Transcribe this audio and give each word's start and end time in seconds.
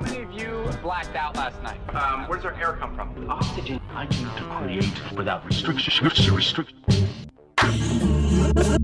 many 0.00 0.22
of 0.22 0.32
you 0.32 0.68
blacked 0.82 1.16
out 1.16 1.36
last 1.36 1.62
night? 1.62 1.80
Um, 1.94 2.26
where 2.28 2.36
does 2.36 2.46
our 2.46 2.54
air 2.54 2.76
come 2.78 2.94
from? 2.94 3.30
Oxygen 3.30 3.80
I 3.92 4.04
need 4.06 4.36
to 4.36 4.44
create 4.44 5.14
without 5.16 5.44
restriction. 5.46 6.04
Restriction. 6.34 6.66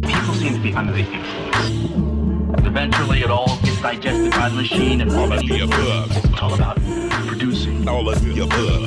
People 0.02 0.34
seem 0.34 0.54
to 0.54 0.60
be 0.62 0.74
under 0.74 0.92
the 0.92 1.00
influence. 1.00 2.66
Eventually, 2.66 3.20
it 3.20 3.30
all 3.30 3.58
gets 3.62 3.80
digested 3.80 4.30
by 4.32 4.48
the 4.48 4.56
machine 4.56 5.00
and 5.00 5.10
all 5.12 5.32
of 5.32 5.40
the 5.40 5.60
above. 5.64 6.24
It's 6.24 6.40
all 6.40 6.54
about 6.54 6.78
producing. 7.26 7.88
All 7.88 8.08
of 8.08 8.22
the 8.22 8.42
above. 8.42 8.86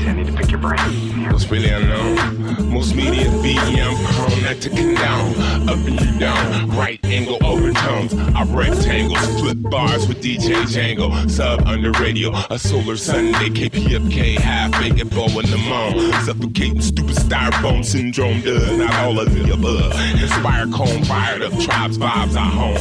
Tending 0.00 0.26
to 0.26 0.32
pick 0.32 0.50
your 0.50 0.60
brain. 0.60 1.30
What's 1.30 1.50
really 1.50 1.68
unknown? 1.68 2.70
Most 2.70 2.94
media 2.94 3.26
BM 3.42 3.94
prone 4.14 4.60
to 4.60 4.94
down. 4.94 5.68
Up 5.68 5.76
and 5.86 6.20
down. 6.20 6.68
Right 6.70 7.00
angle 7.04 7.38
overtones. 7.44 8.14
I 8.14 8.44
rectangles. 8.44 9.40
Flip 9.40 9.58
bars 9.60 10.06
with 10.08 10.22
DJ 10.22 10.54
Django. 10.64 11.30
Sub 11.30 11.66
under 11.66 11.92
radio. 11.92 12.32
A 12.50 12.58
solar 12.58 12.96
Sunday. 12.96 13.48
KPFK. 13.50 14.38
Half 14.38 14.72
baked 14.72 15.10
bow 15.10 15.26
in 15.26 15.46
the 15.50 15.58
moon. 15.58 16.12
Suffocating 16.24 16.80
stupid 16.80 17.16
styrofoam 17.16 17.84
syndrome 17.84 18.40
does 18.42 18.76
not 18.78 18.94
all 18.96 19.18
of 19.18 19.32
the 19.32 19.52
above. 19.52 19.92
Inspire 20.20 20.66
cone 20.68 21.04
fired 21.04 21.42
up 21.42 21.52
tribes 21.58 21.98
vibes 21.98 22.36
I 22.36 22.44
home. 22.44 22.76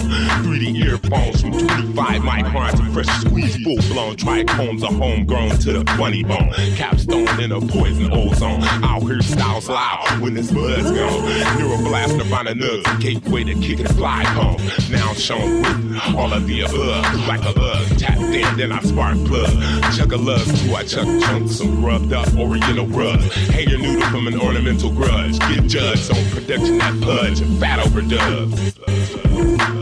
3D 0.46 0.76
earphones 0.84 1.42
from 1.42 1.52
25 1.52 2.22
microns 2.22 2.78
to 2.78 2.92
fresh 2.92 3.08
squeeze. 3.22 3.56
Full 3.64 3.82
blown 3.90 4.16
trichomes 4.16 4.84
are 4.84 4.94
homegrown 4.94 5.58
to 5.60 5.74
the 5.74 5.92
funny 5.98 6.24
bone. 6.24 6.54
Capstone 6.76 7.40
in 7.40 7.52
a 7.52 7.60
poison 7.60 8.12
ozone. 8.12 8.64
Out 8.84 9.02
here 9.02 9.22
styles 9.22 9.70
loud 9.70 10.20
when 10.20 10.34
this 10.34 10.52
bud's 10.52 10.92
gone. 10.92 11.22
Neuroblaster 11.58 12.30
find 12.30 12.48
a 12.48 12.54
nug. 12.54 13.02
Gateway 13.02 13.44
to 13.44 13.54
kick 13.56 13.80
it 13.80 13.90
fly 13.90 14.24
home. 14.24 14.62
Now 14.92 15.14
shown 15.14 15.62
with 15.62 16.16
all 16.16 16.34
of 16.34 16.48
the 16.48 16.62
above. 16.62 17.28
Like 17.28 17.42
a 17.42 17.54
bug. 17.54 17.88
Tap 17.98 18.18
in, 18.20 18.58
then 18.58 18.72
I 18.72 18.82
spark 18.82 19.18
plug. 19.26 19.52
Chuck 19.96 20.12
a 20.12 20.18
love 20.18 20.46
to 20.46 20.76
I 20.76 20.84
chuck 20.84 21.08
chunks 21.24 21.56
some 21.56 21.84
rubbed 21.84 22.14
up 22.14 22.34
oriental 22.36 22.88
rug. 22.88 23.20
Hang 23.52 23.70
your 23.70 23.80
noodle 23.80 24.08
from 24.10 24.28
an 24.28 24.40
ornamental 24.40 24.92
grudge. 24.92 25.40
Get 25.40 25.68
judged 25.68 26.12
on 26.12 26.24
production 26.32 26.78
that 26.78 27.02
pudge. 27.02 27.42
Fat 27.60 27.80
overdub. 27.80 28.84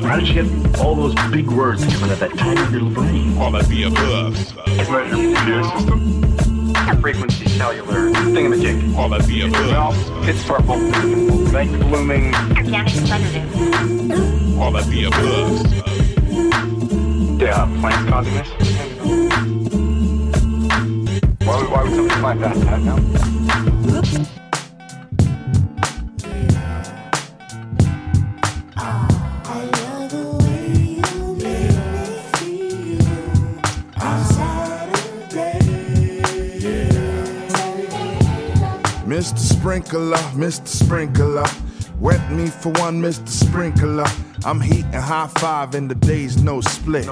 How 0.03 0.19
did 0.19 0.27
you 0.27 0.43
get 0.43 0.79
all 0.79 0.95
those 0.95 1.15
big 1.31 1.49
words 1.49 1.85
coming 1.85 2.03
out 2.03 2.11
of 2.11 2.19
that 2.19 2.37
tiny 2.37 2.61
little 2.71 2.89
brain? 2.89 3.37
All 3.37 3.55
of 3.55 3.69
the 3.69 3.80
above. 3.83 4.37
What 4.89 5.07
your 5.07 5.35
computer 5.35 5.63
system? 5.63 5.99
Frequency 7.01 7.47
cellular 7.49 8.11
thingamajig. 8.11 8.95
All 8.95 9.13
of 9.13 9.25
the 9.25 9.49
Well, 9.49 9.91
above. 9.91 10.29
it's 10.29 10.43
purple. 10.45 10.77
Night 10.77 11.69
blooming. 11.79 12.33
Organic 12.35 12.89
sedative. 12.93 14.59
All 14.59 14.75
of 14.75 14.87
the 14.89 15.03
above. 15.05 15.51
Yeah, 17.41 17.65
plants 17.79 18.09
causing 18.09 18.33
this? 18.35 18.49
Why 21.43 21.57
would, 21.57 21.69
why 21.71 21.83
would 21.83 21.93
somebody 21.95 22.19
plant 22.19 22.39
that? 22.41 22.57
I 22.57 22.69
don't 22.69 22.85
know. 22.85 24.40
Mr. 39.21 39.37
Sprinkler, 39.37 40.17
Mr. 40.33 40.67
Sprinkler. 40.67 41.45
Wet 41.99 42.31
me 42.31 42.47
for 42.47 42.69
one, 42.81 42.99
Mr. 42.99 43.27
Sprinkler. 43.27 44.07
I'm 44.43 44.59
heating 44.59 44.91
high 44.93 45.27
five 45.37 45.75
in 45.75 45.87
the 45.87 45.93
day's 45.93 46.41
no 46.41 46.59
split. 46.59 47.05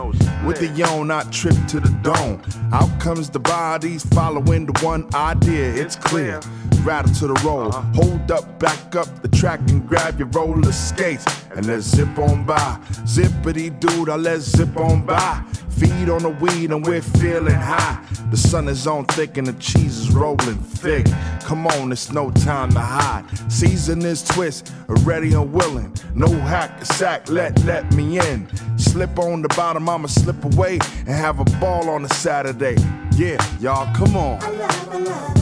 With 0.43 0.57
the 0.57 0.73
yawn, 0.75 1.11
I 1.11 1.21
trip 1.25 1.53
to 1.67 1.79
the 1.79 1.89
dome. 2.01 2.41
Out 2.73 2.99
comes 2.99 3.29
the 3.29 3.37
bodies 3.37 4.03
following 4.07 4.65
the 4.65 4.83
one 4.83 5.07
idea. 5.13 5.71
It's 5.75 5.95
clear. 5.95 6.41
Rattle 6.83 7.13
to 7.15 7.27
the 7.27 7.41
roll. 7.45 7.71
Hold 7.71 8.31
up, 8.31 8.59
back 8.59 8.95
up 8.95 9.21
the 9.21 9.27
track 9.27 9.59
and 9.69 9.87
grab 9.87 10.17
your 10.17 10.29
roller 10.29 10.71
skates. 10.71 11.25
And 11.55 11.65
let's 11.65 11.85
zip 11.85 12.17
on 12.17 12.45
by. 12.45 12.79
Zippity 13.05 13.77
dude, 13.79 14.09
I 14.09 14.15
let's 14.15 14.45
zip 14.45 14.77
on 14.77 15.05
by. 15.05 15.43
Feed 15.69 16.09
on 16.09 16.23
the 16.23 16.29
weed 16.29 16.71
and 16.71 16.85
we're 16.85 17.01
feeling 17.01 17.55
high. 17.55 18.03
The 18.31 18.37
sun 18.37 18.67
is 18.67 18.85
on 18.85 19.05
thick 19.05 19.37
and 19.37 19.47
the 19.47 19.53
cheese 19.53 19.97
is 19.97 20.11
rolling 20.11 20.57
thick. 20.57 21.05
Come 21.41 21.67
on, 21.67 21.91
it's 21.91 22.11
no 22.11 22.31
time 22.31 22.69
to 22.71 22.79
hide. 22.79 23.25
Season 23.51 24.03
is 24.03 24.23
twist, 24.23 24.73
ready 24.87 25.33
and 25.33 25.53
willing. 25.53 25.95
No 26.13 26.27
hack, 26.27 26.85
sack, 26.85 27.29
let 27.29 27.57
let 27.63 27.91
me 27.93 28.19
in. 28.19 28.47
Slip 28.77 29.17
on 29.19 29.41
the 29.41 29.47
bottom, 29.49 29.87
I'ma 29.87 30.07
slip 30.07 30.43
away 30.43 30.79
and 30.99 31.09
have 31.09 31.39
a 31.39 31.45
ball 31.59 31.89
on 31.89 32.05
a 32.05 32.09
Saturday. 32.09 32.75
Yeah, 33.15 33.43
y'all, 33.59 33.93
come 33.95 34.15
on. 34.15 34.41
I 34.43 34.49
love, 34.49 34.89
I 34.89 34.97
love, 34.99 35.38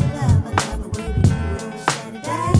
on 2.29 2.56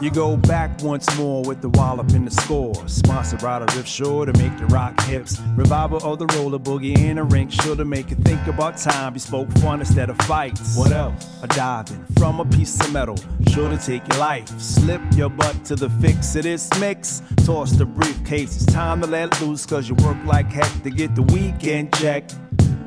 You 0.00 0.10
go 0.10 0.34
back 0.34 0.82
once 0.82 1.14
more 1.18 1.42
with 1.42 1.60
the 1.60 1.68
wallop 1.68 2.12
in 2.12 2.24
the 2.24 2.30
score. 2.30 2.74
Sponsored 2.88 3.42
by 3.42 3.58
the 3.58 3.66
Riff 3.76 3.86
Shore 3.86 4.24
to 4.24 4.32
make 4.38 4.58
you 4.58 4.64
rock 4.68 4.98
hips. 5.02 5.38
Revival 5.56 5.98
of 6.02 6.18
the 6.18 6.26
roller 6.38 6.58
boogie 6.58 6.96
in 6.96 7.18
a 7.18 7.24
rink, 7.24 7.52
sure 7.52 7.76
to 7.76 7.84
make 7.84 8.08
you 8.08 8.16
think 8.16 8.46
about 8.46 8.78
time. 8.78 9.12
You 9.12 9.20
spoke 9.20 9.52
fun 9.58 9.80
instead 9.80 10.08
of 10.08 10.16
fights. 10.20 10.74
What 10.74 10.92
else? 10.92 11.28
A 11.42 11.48
diving 11.48 12.02
from 12.18 12.40
a 12.40 12.46
piece 12.46 12.80
of 12.80 12.90
metal, 12.94 13.16
sure 13.50 13.68
to 13.68 13.76
take 13.76 14.08
your 14.08 14.18
life. 14.18 14.48
Slip 14.58 15.02
your 15.16 15.28
butt 15.28 15.66
to 15.66 15.76
the 15.76 15.90
fix 15.90 16.34
of 16.34 16.44
this 16.44 16.70
mix. 16.80 17.22
Toss 17.44 17.72
the 17.72 17.84
briefcase, 17.84 18.56
it's 18.56 18.72
time 18.72 19.02
to 19.02 19.06
let 19.06 19.38
loose, 19.42 19.66
cause 19.66 19.86
you 19.86 19.94
work 19.96 20.16
like 20.24 20.50
heck 20.50 20.82
to 20.82 20.88
get 20.88 21.14
the 21.14 21.22
weekend 21.24 21.92
check. 21.96 22.24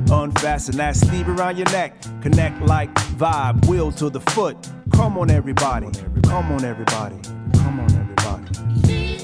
Unfasten 0.10 0.78
that 0.78 0.96
sleeve 0.96 1.30
around 1.30 1.58
your 1.58 1.70
neck. 1.70 1.94
Connect 2.22 2.60
like 2.64 2.94
vibe, 3.18 3.68
wheel 3.68 3.92
to 3.92 4.10
the 4.10 4.20
foot. 4.20 4.58
Come 4.94 5.18
on, 5.18 5.30
everybody. 5.30 5.90
Come 6.24 6.52
on, 6.52 6.64
everybody. 6.64 7.18
Come 7.54 7.80
on, 7.80 7.92
everybody. 7.92 8.44
Leave 8.88 9.24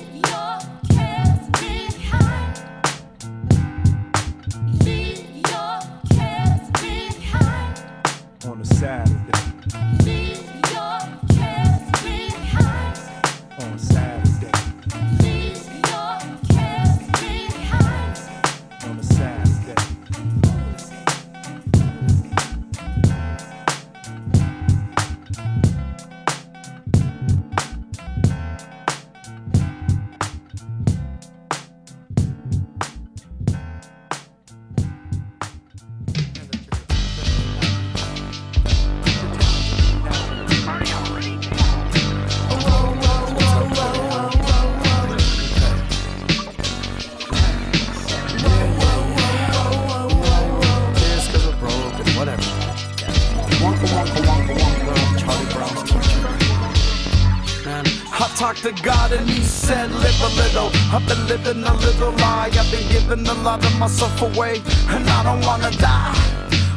a 63.49 63.57
lot 63.57 63.79
myself 63.79 64.21
away, 64.21 64.61
and 64.89 65.09
I 65.09 65.23
don't 65.23 65.43
wanna 65.45 65.71
die. 65.71 66.13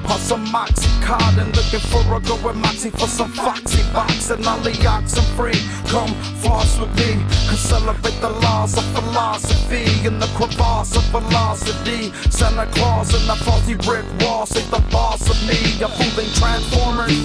On 0.09 0.19
some 0.19 0.47
Oxycontin, 0.47 1.55
looking 1.55 1.85
for 1.91 2.03
a 2.17 2.21
go 2.21 2.37
with 2.47 2.57
Moxie 2.57 2.91
for 2.91 3.07
some 3.07 3.31
Foxy 3.33 3.83
Box 3.93 4.31
and 4.31 4.47
all 4.47 4.59
the 4.59 4.75
oxen 4.87 5.25
free. 5.37 5.61
Come 5.89 6.13
floss 6.41 6.79
with 6.79 6.95
me 6.97 7.13
and 7.49 7.59
celebrate 7.59 8.19
the 8.21 8.31
laws 8.31 8.77
of 8.77 8.85
philosophy 8.97 9.85
and 10.07 10.21
the 10.21 10.31
crevasse 10.39 10.97
of 10.97 11.05
velocity. 11.13 12.13
Santa 12.31 12.67
Claus 12.73 13.13
and 13.15 13.29
the 13.29 13.37
faulty 13.45 13.75
brick 13.75 14.07
wall, 14.21 14.47
say 14.47 14.65
the 14.71 14.83
boss 14.91 15.23
of 15.29 15.39
me. 15.47 15.59
You're 15.79 15.95
fooling 15.99 16.33
transformers. 16.41 17.19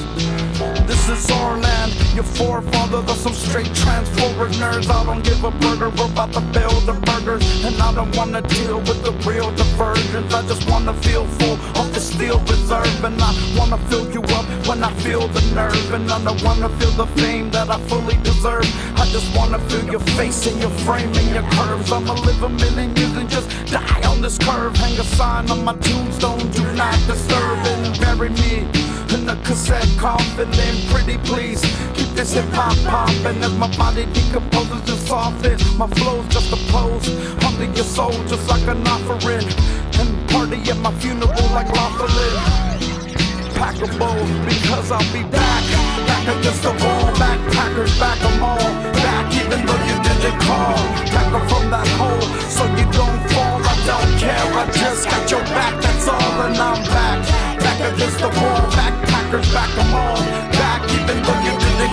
This 0.88 1.10
is 1.10 1.32
our 1.32 1.58
land. 1.58 2.07
Your 2.18 2.26
forefathers 2.34 3.08
are 3.12 3.16
some 3.16 3.34
straight 3.34 3.70
transformer 3.76 4.50
nerds. 4.58 4.90
I 4.90 5.06
don't 5.06 5.24
give 5.24 5.44
a 5.44 5.52
burger. 5.52 5.86
About 5.86 6.34
to 6.34 6.42
build 6.42 6.90
a 6.90 6.94
burger. 7.06 7.38
And 7.62 7.80
I 7.80 7.94
don't 7.94 8.10
wanna 8.18 8.42
deal 8.42 8.80
with 8.80 9.04
the 9.06 9.12
real 9.30 9.52
diversion. 9.52 10.26
virgins. 10.26 10.34
I 10.34 10.42
just 10.48 10.68
wanna 10.68 10.96
feel 10.96 11.28
full 11.38 11.58
of 11.80 11.94
the 11.94 12.00
steel 12.00 12.40
reserve. 12.50 13.04
And 13.04 13.22
I 13.22 13.32
wanna 13.56 13.78
fill 13.90 14.12
you 14.12 14.24
up 14.34 14.46
when 14.66 14.84
I 14.84 14.92
feel 15.06 15.28
the 15.28 15.42
nerve. 15.54 15.94
And 15.94 16.12
I 16.12 16.18
don't 16.24 16.42
wanna 16.42 16.70
feel 16.80 16.90
the 16.98 17.06
fame 17.22 17.52
that 17.52 17.70
I 17.70 17.78
fully 17.82 18.18
deserve. 18.24 18.66
I 18.98 19.06
just 19.14 19.30
wanna 19.38 19.60
feel 19.70 19.86
your 19.86 20.06
face 20.18 20.48
and 20.48 20.60
your 20.60 20.74
frame 20.88 21.14
and 21.14 21.30
your 21.38 21.48
curves. 21.52 21.92
I'ma 21.92 22.14
live 22.14 22.42
a 22.42 22.50
million 22.50 22.96
years 22.96 23.16
and 23.16 23.30
just 23.30 23.48
die 23.68 24.02
on 24.10 24.24
this 24.24 24.40
curve. 24.40 24.76
Hang 24.78 24.98
a 25.00 25.04
sign 25.04 25.52
on 25.52 25.64
my 25.64 25.76
tombstone, 25.86 26.50
do 26.50 26.64
not 26.74 26.98
disturb 27.06 27.60
and 27.74 28.00
bury 28.00 28.30
me 28.30 28.66
in 29.14 29.28
the 29.28 29.38
cassette 29.44 29.88
coffin. 30.00 30.50
Then 30.50 30.76
pretty 30.90 31.20
please 31.20 31.62
this 32.18 32.34
hip 32.34 32.50
hop 32.50 32.76
poppin' 32.90 33.44
as 33.44 33.54
my 33.58 33.70
body 33.78 34.06
decomposes 34.12 34.82
to 34.90 34.96
soften. 35.06 35.54
My 35.78 35.86
flow's 35.86 36.28
just 36.34 36.52
a 36.52 36.58
pose 36.74 37.08
under 37.46 37.66
your 37.78 37.86
soul, 37.86 38.18
just 38.26 38.50
like 38.50 38.66
an 38.66 38.82
offering. 38.88 39.46
And 40.02 40.10
party 40.30 40.58
at 40.66 40.78
my 40.78 40.92
funeral 40.98 41.30
like 41.54 41.70
Laughlin. 41.78 42.34
Pack 43.54 43.78
a 43.86 43.90
bowl 44.02 44.26
because 44.50 44.90
I'll 44.90 45.14
be 45.14 45.22
back. 45.30 45.64
Back 46.10 46.26
against 46.34 46.64
the 46.64 46.74
wall, 46.82 47.06
backpackers, 47.22 47.94
back 48.02 48.18
them 48.18 48.42
all. 48.42 48.66
Back 49.06 49.30
even 49.38 49.62
though 49.68 49.82
you 49.86 49.96
didn't 50.02 50.42
call. 50.42 50.74
Back 51.14 51.30
up 51.38 51.46
from 51.46 51.70
that 51.70 51.88
hole 52.02 52.26
so 52.50 52.66
you 52.78 52.86
don't 52.98 53.22
fall. 53.30 53.62
I 53.62 53.76
don't 53.86 54.14
care, 54.18 54.50
I 54.58 54.66
just 54.74 55.06
got 55.06 55.30
your 55.30 55.46
back, 55.54 55.80
that's 55.84 56.08
all, 56.08 56.42
and 56.50 56.58
I'm 56.58 56.82
back. 56.90 57.22
Back 57.62 57.94
against 57.94 58.18
the 58.18 58.30
wall, 58.42 58.62
backpackers, 58.74 59.54
back 59.54 59.70
them 59.78 59.94
all. 59.94 60.18
Back 60.58 60.82
even 60.98 61.22
though 61.22 61.42
you 61.46 61.54
didn't 61.60 61.87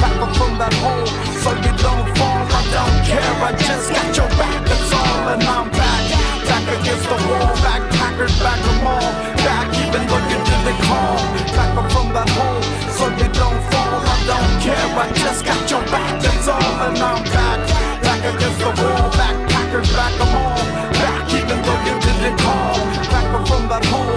Back 0.00 0.16
up 0.24 0.32
from 0.36 0.56
that 0.56 0.72
hole 0.80 1.06
so 1.44 1.50
you 1.64 1.72
don't 1.84 2.08
fall. 2.16 2.40
I 2.56 2.62
don't 2.72 2.98
care, 3.04 3.34
I 3.44 3.52
just 3.52 3.92
got 3.92 4.16
your 4.16 4.30
back, 4.40 4.64
that's 4.64 4.92
all, 4.96 5.28
and 5.32 5.42
I'm 5.44 5.68
back. 5.76 6.04
Back 6.48 6.64
against 6.72 7.04
the 7.04 7.18
wall, 7.28 7.52
backpackers, 7.60 8.34
back 8.40 8.60
them 8.64 8.86
all. 8.86 9.12
Back 9.44 9.68
even 9.76 10.02
though 10.08 10.24
you 10.32 10.38
didn't 10.40 10.80
call. 10.88 11.20
Back 11.52 11.72
up 11.76 11.86
from 11.92 12.08
that 12.16 12.30
hole 12.32 12.62
so 12.96 13.04
you 13.20 13.28
don't 13.36 13.60
fall. 13.68 14.00
I 14.08 14.16
don't 14.24 14.54
care, 14.64 14.88
I 15.04 15.06
just 15.20 15.44
got 15.44 15.62
your 15.68 15.84
back, 15.92 16.16
that's 16.22 16.48
all, 16.48 16.74
and 16.88 16.96
I'm 16.96 17.20
back. 17.28 17.60
Back 18.00 18.22
against 18.32 18.58
the 18.64 18.72
wall, 18.72 19.04
backpackers, 19.20 19.90
back 19.92 20.14
them 20.16 20.32
all. 20.32 20.64
Back 20.96 21.28
even 21.36 21.58
though 21.60 21.80
you 21.84 21.94
didn't 22.00 22.38
call. 22.40 22.76
Back 23.12 23.28
up 23.36 23.44
from 23.46 23.68
that 23.68 23.84
hole 23.92 24.15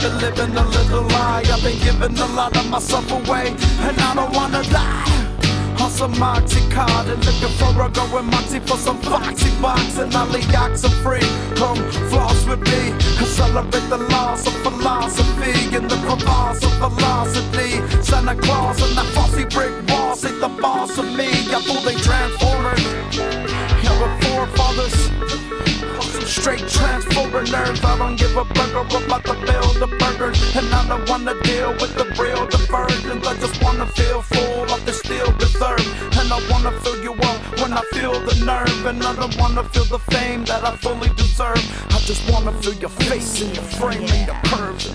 been 0.00 0.18
living 0.18 0.56
a 0.56 0.64
little 0.66 1.02
lie. 1.02 1.42
I've 1.46 1.62
been 1.62 1.78
giving 1.78 2.18
a 2.18 2.26
lot 2.28 2.56
of 2.56 2.68
myself 2.70 3.10
away, 3.12 3.54
and 3.86 4.00
I 4.00 4.14
don't 4.14 4.34
wanna 4.34 4.62
die. 4.64 5.20
On 5.80 5.90
some 5.90 6.12
and 7.08 7.24
looking 7.24 7.54
for 7.58 7.72
a 7.82 7.88
going 7.90 8.26
Monty 8.26 8.60
for 8.60 8.76
some 8.76 8.98
Foxy 9.00 9.50
Box 9.60 9.98
and 9.98 10.14
all 10.14 10.26
the 10.26 10.40
Ollie 10.58 10.84
are 10.84 10.96
free. 11.02 11.28
Come 11.56 11.78
floss 12.10 12.44
with 12.46 12.60
me 12.60 12.92
and 13.18 13.26
celebrate 13.26 13.88
the 13.88 13.98
loss 13.98 14.46
of 14.46 14.54
philosophy 14.62 15.74
and 15.74 15.88
the 15.88 15.96
crevasse 16.04 16.64
of 16.64 16.72
velocity. 16.84 17.70
Santa 18.02 18.34
Claus 18.34 18.82
and 18.82 18.96
that 18.96 19.06
fussy 19.14 19.44
brick 19.44 19.72
wall, 19.88 20.14
say 20.16 20.32
the 20.38 20.48
boss 20.48 20.98
of 20.98 21.06
me. 21.16 21.28
I 21.54 21.60
fool 21.62 21.80
they 21.80 21.94
transformers. 21.94 23.49
Forefathers. 23.86 25.10
Straight 26.28 26.66
transformer 26.68 27.42
nerves. 27.44 27.82
I 27.84 27.96
don't 27.98 28.16
give 28.16 28.36
a 28.36 28.44
burger 28.44 28.80
about 28.80 29.24
the 29.24 29.34
bill, 29.46 29.72
the 29.80 29.86
burgers. 29.98 30.56
And 30.56 30.72
I 30.72 30.86
don't 30.88 31.08
wanna 31.08 31.34
deal 31.42 31.72
with 31.72 31.94
the 31.96 32.04
real. 32.20 32.40
I 33.30 33.34
just 33.36 33.62
wanna 33.62 33.86
feel 33.86 34.22
full 34.22 34.72
of 34.72 34.84
the 34.84 34.92
steel 34.92 35.32
reserve. 35.32 35.86
And 36.18 36.32
I 36.32 36.40
wanna 36.50 36.72
fill 36.80 37.02
you 37.02 37.12
up 37.12 37.40
when 37.60 37.72
I 37.72 37.82
feel 37.92 38.12
the 38.12 38.44
nerve. 38.44 38.86
And 38.86 39.02
I 39.02 39.14
don't 39.14 39.36
wanna 39.38 39.64
feel 39.64 39.84
the 39.84 39.98
fame 39.98 40.44
that 40.44 40.64
I 40.64 40.76
fully 40.76 41.10
deserve. 41.10 41.62
I 41.90 41.98
just 42.00 42.30
wanna 42.30 42.52
feel 42.62 42.74
your 42.74 42.90
face 42.90 43.40
and 43.42 43.54
your 43.54 43.64
frame 43.64 44.04
and 44.04 44.26
your 44.26 44.40
curves. 44.44 44.90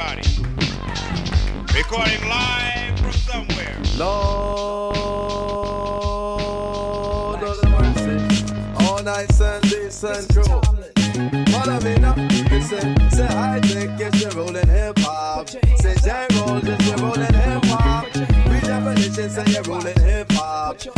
Everybody. 0.00 0.22
Recording 1.74 2.28
live 2.28 2.98
from 3.00 3.12
somewhere. 3.12 3.76
Lord 3.98 4.62
of 7.42 7.62
mercy. 7.70 8.18
All 8.80 9.02
nice 9.02 9.40
and 9.40 9.62
decent 9.62 10.28
crew. 10.32 10.60
Follow 11.52 11.80
me 11.80 11.94
now. 11.98 12.14
Listen, 12.50 12.96
say 13.10 13.26
I 13.28 13.60
think 13.60 13.98
yes, 13.98 14.20
you're 14.20 14.30
rolling 14.32 14.68
hip 14.68 14.98
hop. 15.00 15.48
Say 15.48 15.94
J 16.02 16.26
roll, 16.38 16.60
yes, 16.60 16.86
you're 16.86 16.96
rolling 16.98 17.34
hip 17.34 17.64
hop. 17.66 18.06
Redefinition, 18.06 19.30
say 19.30 19.44
you're 19.52 19.62
rolling 19.64 20.00
hip 20.00 20.29
the. 20.78 20.90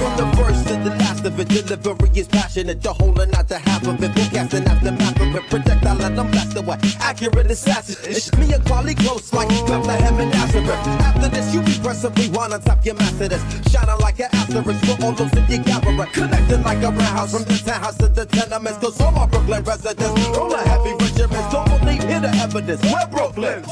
From 0.00 0.16
the 0.16 0.36
first 0.36 0.66
to 0.68 0.74
the 0.76 0.90
last 0.98 1.24
of 1.24 1.38
it, 1.38 1.48
delivery 1.48 2.10
is 2.14 2.28
passionate. 2.28 2.82
The 2.82 2.92
whole 2.92 3.18
and 3.20 3.32
not 3.32 3.48
the 3.48 3.58
half 3.58 3.86
of 3.86 4.02
it. 4.02 4.12
Forecasting 4.12 4.64
aftermath 4.66 5.20
of 5.20 5.34
it. 5.34 5.42
Protect, 5.50 5.80
Projectile 5.80 5.96
let 5.96 6.16
them 6.16 6.30
blast 6.30 6.56
away. 6.56 6.76
Accurate 7.00 7.50
assassin. 7.50 7.96
It's 8.10 8.32
me 8.36 8.52
and 8.52 8.64
quality 8.66 8.94
close 8.94 9.32
like 9.32 9.48
Bethlehem 9.48 10.20
and 10.20 10.30
Nazareth. 10.32 10.86
After 11.04 11.28
this, 11.28 11.54
you 11.54 11.62
be 11.62 11.78
pressing 11.82 12.12
rewind 12.14 12.52
on 12.52 12.62
top 12.62 12.84
your 12.84 12.94
master 12.94 13.28
this. 13.28 13.42
Shining 13.70 13.98
like 14.00 14.20
an 14.20 14.28
asterisk 14.32 14.84
for 14.84 15.04
all 15.04 15.12
those 15.12 15.32
in 15.32 15.46
your 15.48 15.64
gallery. 15.64 16.10
Connected 16.12 16.62
like 16.62 16.82
a 16.82 16.90
roundhouse 16.90 17.32
from 17.32 17.44
the 17.44 17.62
townhouse 17.64 17.96
to 17.98 18.08
the 18.08 18.26
tenements. 18.26 18.78
Cause 18.78 19.00
all 19.00 19.12
my 19.12 19.26
Brooklyn 19.26 19.62
residents 19.64 20.28
roll 20.36 20.54
a 20.54 20.62
heavy 20.62 20.92
regiments. 20.92 21.52
Don't 21.52 21.68
believe, 21.80 22.02
hear 22.04 22.20
the 22.20 22.32
evidence. 22.40 22.82
We're 22.82 23.06
Brooklyn. 23.08 23.64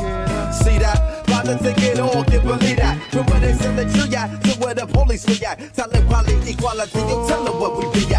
See 0.52 0.78
that? 0.78 1.27
By 1.38 1.54
take 1.54 1.78
it 1.78 2.00
all 2.00 2.24
can 2.24 2.42
believe 2.42 2.78
that. 2.78 3.00
From 3.12 3.24
where 3.26 3.38
they 3.38 3.52
send 3.52 3.78
the 3.78 3.84
tree 3.84 4.12
at 4.16 4.42
to 4.42 4.58
where 4.58 4.74
the 4.74 4.86
police 4.86 5.24
react. 5.28 5.72
Tell 5.72 5.88
them 5.88 6.04
quality, 6.08 6.50
equality, 6.50 6.98
you 6.98 7.26
tell 7.28 7.44
them 7.44 7.60
what 7.60 7.78
we 7.78 8.06
be 8.06 8.12
at. 8.12 8.17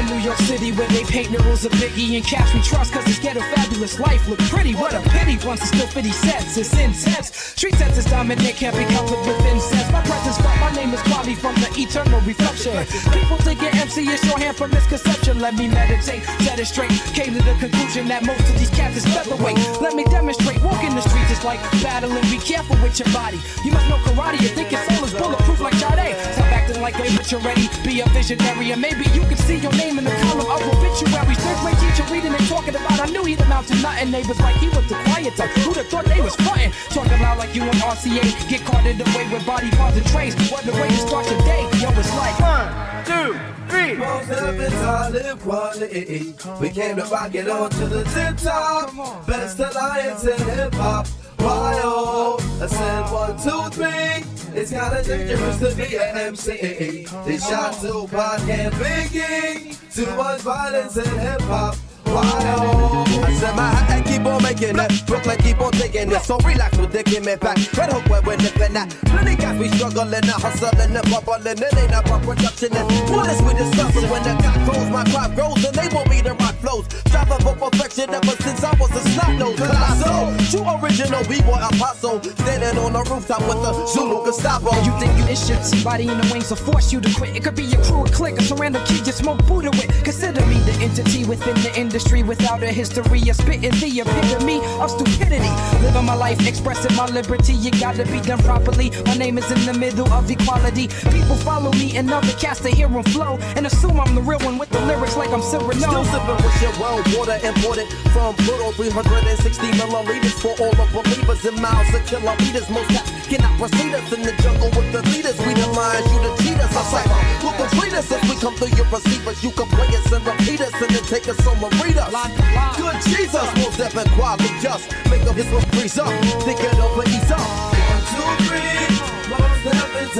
Brooklyn, 0.00 0.18
New 0.18 0.24
York 0.24 0.38
City, 0.38 0.72
where 0.72 0.88
they 0.88 1.04
paint 1.04 1.30
murals 1.30 1.64
of 1.64 1.72
Biggie 1.72 2.16
and 2.16 2.24
Cash 2.24 2.54
we 2.54 2.60
trust, 2.62 2.92
cause 2.92 3.06
it's 3.06 3.18
ghetto 3.18 3.40
fabulous 3.40 3.98
life. 3.98 4.26
Look 4.28 4.38
pretty, 4.50 4.74
what 4.74 4.92
a 4.94 5.00
pity. 5.10 5.36
Once 5.46 5.60
it's 5.60 5.70
still 5.70 5.86
50 5.86 6.10
cents, 6.10 6.56
it's 6.56 6.72
intense. 6.74 7.34
Street 7.34 7.74
sense 7.74 7.98
is 7.98 8.04
dominant, 8.06 8.56
can't 8.56 8.76
be 8.76 8.84
coupled 8.84 9.26
with 9.26 9.44
incense. 9.46 9.90
My 9.92 10.02
presence 10.02 10.38
felt, 10.38 10.58
my 10.60 10.72
name 10.72 10.92
is 10.94 11.00
Kweli 11.00 11.36
from 11.36 11.54
the 11.56 11.68
eternal 11.76 12.20
reflection. 12.22 12.72
People 13.12 13.36
think 13.38 13.60
your 13.60 13.74
MC 13.74 14.08
is 14.08 14.20
shorthand 14.20 14.56
for 14.56 14.68
misconception. 14.68 15.38
Let 15.40 15.54
me 15.54 15.68
meditate, 15.68 16.24
set 16.44 16.58
it 16.58 16.66
straight. 16.66 16.92
Came 17.14 17.34
to 17.34 17.42
the 17.42 17.54
conclusion 17.58 18.08
that 18.08 18.24
most 18.24 18.40
of 18.40 18.58
these 18.58 18.70
cats 18.70 18.96
is 18.96 19.04
featherweight. 19.04 19.58
Let 19.80 19.94
me 19.94 20.04
demonstrate, 20.04 20.62
walk 20.62 20.82
in 20.84 20.94
the 20.94 21.02
streets 21.02 21.30
is 21.30 21.44
like 21.44 21.60
battling. 21.82 22.22
Be 22.30 22.38
careful 22.38 22.76
with 22.82 22.98
your 22.98 23.10
body. 23.12 23.40
You 23.64 23.72
must 23.72 23.88
know 23.88 23.96
karate, 24.06 24.40
you 24.40 24.48
think 24.48 24.70
your 24.72 24.82
soul 24.84 25.04
is 25.04 25.14
bulletproof 25.14 25.60
like 25.60 25.74
Sade. 25.74 26.16
Stop 26.34 26.52
acting 26.52 26.80
like 26.80 26.98
a 26.98 27.10
you're 27.30 27.40
ready, 27.40 27.68
be 27.84 28.00
a 28.00 28.06
visionary, 28.08 28.72
and 28.72 28.80
maybe 28.80 29.04
you 29.14 29.20
can 29.22 29.36
see 29.36 29.58
your 29.58 29.72
name 29.76 29.89
in 29.98 30.04
the 30.04 30.10
column 30.10 30.50
of 30.50 30.60
obituaries. 30.62 31.38
Third 31.38 31.58
grade 31.62 31.78
teacher 31.78 32.06
reading 32.12 32.34
and 32.34 32.46
talking 32.48 32.74
about, 32.74 33.00
I 33.00 33.06
knew 33.06 33.24
he'd 33.24 33.40
amount 33.40 33.68
to 33.68 33.74
nothing. 33.76 34.10
Neighbors 34.10 34.40
like 34.40 34.56
he 34.56 34.68
was 34.68 34.86
the 34.88 34.94
quiet 35.10 35.34
type. 35.36 35.50
Who'd 35.62 35.76
have 35.76 35.88
thought 35.88 36.04
they 36.04 36.20
was 36.20 36.36
frontin'? 36.36 36.72
Talking 36.90 37.20
loud 37.20 37.38
like 37.38 37.54
you 37.54 37.62
and 37.62 37.74
RCA, 37.74 38.48
get 38.48 38.60
carted 38.64 39.00
away 39.00 39.28
with 39.32 39.44
body 39.46 39.70
parts 39.70 39.96
and 39.96 40.06
trays. 40.06 40.34
What 40.50 40.64
the 40.64 40.72
way 40.72 40.88
to 40.88 40.96
start 40.96 41.26
your 41.30 41.40
day? 41.42 41.62
Yo, 41.80 41.90
it's 41.90 42.14
like 42.16 42.38
one, 42.40 42.68
two, 43.04 43.38
three. 43.68 43.94
Most 43.96 44.30
of 44.30 44.60
it's 44.60 44.82
all 44.82 45.14
equality. 45.14 46.34
We 46.60 46.70
came 46.70 46.96
to 46.96 47.04
rock 47.04 47.34
it 47.34 47.48
on 47.48 47.70
to 47.70 47.86
the 47.86 48.04
tip 48.04 48.36
top. 48.38 49.26
Best 49.26 49.58
alliance 49.58 50.24
in 50.24 50.38
hip 50.48 50.74
hop. 50.74 51.06
Oh? 51.42 52.38
I 52.62 52.66
said 52.66 53.10
one, 53.12 53.36
two, 53.38 53.70
three. 53.70 54.24
It's 54.54 54.70
kinda 54.70 55.02
dangerous 55.02 55.58
to 55.60 55.74
be 55.74 55.96
an 55.96 56.18
MC. 56.18 57.06
They 57.24 57.38
shot 57.38 57.80
Tupac 57.80 58.40
and 58.48 58.74
Biggie. 58.74 59.76
Too 59.94 60.06
much 60.16 60.40
violence 60.42 60.96
in 60.96 61.18
hip 61.18 61.40
hop. 61.42 61.76
I 62.18 63.32
said 63.38 63.54
my 63.54 63.68
hat 63.70 63.90
and 63.90 64.04
keep 64.04 64.26
on 64.26 64.42
making 64.42 64.78
it. 64.78 65.06
Brooklyn 65.06 65.38
keep 65.38 65.60
on 65.60 65.72
taking 65.72 66.10
it. 66.10 66.22
So 66.22 66.38
relax 66.38 66.76
with 66.78 66.92
the 66.92 67.02
give 67.02 67.24
me 67.24 67.36
back. 67.36 67.56
Red 67.76 67.92
hook 67.92 68.08
where 68.10 68.22
we're 68.22 68.36
nipping 68.36 68.76
at. 68.76 68.90
Plenty 69.06 69.36
guys 69.36 69.58
we 69.58 69.68
struggling 69.68 70.14
and 70.14 70.26
hustling 70.26 70.80
and 70.80 71.10
bubbling. 71.10 71.46
It 71.46 71.76
ain't 71.78 71.94
about 71.94 72.22
production. 72.22 72.74
And 72.74 72.90
what 73.10 73.30
is 73.30 73.40
we 73.42 73.54
discussing 73.54 74.10
when 74.10 74.22
the 74.22 74.34
cop 74.42 74.58
goes, 74.66 74.90
my 74.90 75.04
crop 75.10 75.34
grows 75.34 75.64
and 75.64 75.74
they 75.74 75.88
want 75.94 76.10
me 76.10 76.22
to 76.22 76.34
rock 76.34 76.56
flows. 76.58 76.84
Striving 77.06 77.40
for 77.46 77.54
perfection 77.54 78.10
ever 78.10 78.34
since 78.42 78.64
I 78.64 78.74
was 78.74 78.90
a 78.90 79.02
snot 79.14 79.38
nose. 79.38 79.56
Colossal. 79.56 80.34
True 80.50 80.66
original 80.82 81.22
B-boy 81.30 81.62
apostle. 81.62 82.22
Standing 82.22 82.78
on 82.82 82.92
the 82.92 83.02
rooftop 83.06 83.40
with 83.46 83.62
the 83.62 83.86
Zulu 83.86 84.24
Gustavo. 84.24 84.74
You 84.82 84.92
think 84.98 85.14
you 85.18 85.24
is 85.30 85.46
shit? 85.46 85.62
Somebody 85.62 86.08
in 86.08 86.18
the 86.18 86.26
wings 86.32 86.50
will 86.50 86.58
force 86.58 86.92
you 86.92 87.00
to 87.00 87.10
quit. 87.14 87.36
It 87.36 87.44
could 87.44 87.54
be 87.54 87.64
your 87.64 87.82
crew, 87.84 88.02
a 88.02 88.08
clique, 88.10 88.38
a 88.40 88.54
random 88.54 88.82
kid 88.86 89.06
you 89.06 89.12
smoke 89.12 89.38
Buddha 89.46 89.70
with. 89.70 89.90
Consider 90.02 90.44
me 90.46 90.58
the 90.66 90.74
entity 90.82 91.24
within 91.24 91.54
the 91.62 91.70
industry 91.78 91.99
industry 92.00 92.22
without 92.22 92.62
a 92.62 92.72
history 92.72 93.28
of 93.28 93.36
spitting 93.36 93.76
the 93.76 94.00
epitome 94.00 94.60
of 94.80 94.90
stupidity. 94.90 95.52
Living 95.84 96.06
my 96.06 96.14
life, 96.14 96.40
expressing 96.46 96.94
my 96.96 97.06
liberty, 97.06 97.52
you 97.52 97.70
gotta 97.72 98.04
be 98.06 98.20
done 98.20 98.38
properly. 98.38 98.90
My 99.04 99.16
name 99.16 99.36
is 99.36 99.50
in 99.52 99.60
the 99.66 99.74
middle 99.78 100.08
of 100.12 100.30
equality. 100.30 100.88
People 101.12 101.36
follow 101.36 101.70
me 101.72 101.96
and 101.96 102.10
other 102.10 102.32
cats 102.40 102.60
to 102.60 102.70
hear 102.70 102.88
them 102.88 103.02
flow 103.12 103.36
and 103.56 103.66
assume 103.66 104.00
I'm 104.00 104.14
the 104.14 104.22
real 104.22 104.40
one 104.40 104.56
with 104.56 104.70
the 104.70 104.80
lyrics 104.86 105.16
like 105.16 105.30
I'm 105.30 105.42
Cyrano. 105.42 105.76
Still 105.76 106.04
sipping 106.04 106.40
with 106.40 106.62
your 106.62 106.72
well 106.80 106.96
water 107.16 107.38
imported 107.44 107.88
from 108.16 108.34
little 108.48 108.72
360 108.72 109.66
milliliters 109.76 110.36
for 110.40 110.54
all 110.56 110.72
the 110.72 110.86
believers 110.92 111.44
in 111.44 111.60
miles 111.60 111.92
of 111.92 112.00
leaders 112.40 112.68
Most 112.70 112.88
cats 112.88 113.10
cannot 113.28 113.52
proceed 113.58 113.92
us 113.94 114.12
in 114.12 114.22
the 114.22 114.32
jungle 114.42 114.70
with 114.72 114.88
the 114.92 115.02
leaders. 115.12 115.36
We 115.44 115.52
the 115.52 115.68
you 115.68 116.18
you 116.24 116.32
cheat 116.40 116.58
us. 116.64 116.72
I 116.72 116.82
cypher, 116.92 117.44
look 117.44 117.56
complete 117.56 117.92
us 117.92 118.10
if 118.10 118.22
we 118.24 118.36
come 118.40 118.54
through 118.56 118.74
your 118.76 118.88
receivers. 118.88 119.44
You 119.44 119.50
can 119.50 119.68
play 119.68 119.88
us 119.94 120.10
and 120.12 120.24
repeat 120.24 120.60
us 120.60 120.72
and 120.80 120.90
then 120.90 121.04
take 121.04 121.28
us 121.28 121.38
on 121.46 121.60
the 121.60 121.68
treat 121.92 122.02
us. 122.02 122.76
Good 122.76 123.02
Jesus, 123.02 123.54
Mos 123.56 123.76
Def 123.76 123.96
and 123.96 124.10
quiet 124.12 124.40
just 124.60 124.90
make 125.10 125.22
up 125.22 125.34
this 125.34 125.50
one 125.52 125.62
freeze 125.72 125.98
up. 125.98 126.08
Think 126.44 126.60
it 126.60 126.74
over, 126.78 127.02
ease 127.08 127.30
up. 127.30 127.40
One, 127.40 128.02
two, 128.10 128.30
three, 128.46 128.86
Mos 129.30 129.64
Def 129.64 129.96
and 129.96 130.10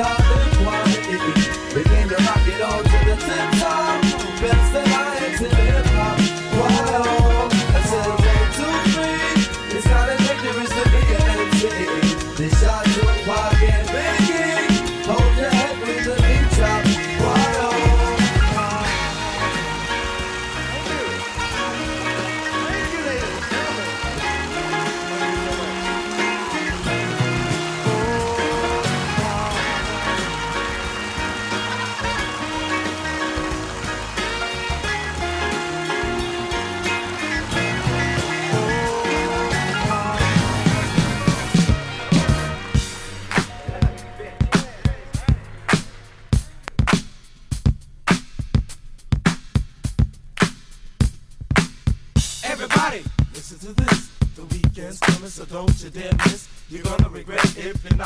quiet. 0.65 1.75
Begin 1.75 2.09
to 2.09 2.17
rock 2.17 2.47
it 2.47 2.63
all 2.63 2.83
to 2.83 2.99
the 3.07 3.17
tip 3.17 3.61
top. 3.61 4.03
Best 4.41 4.90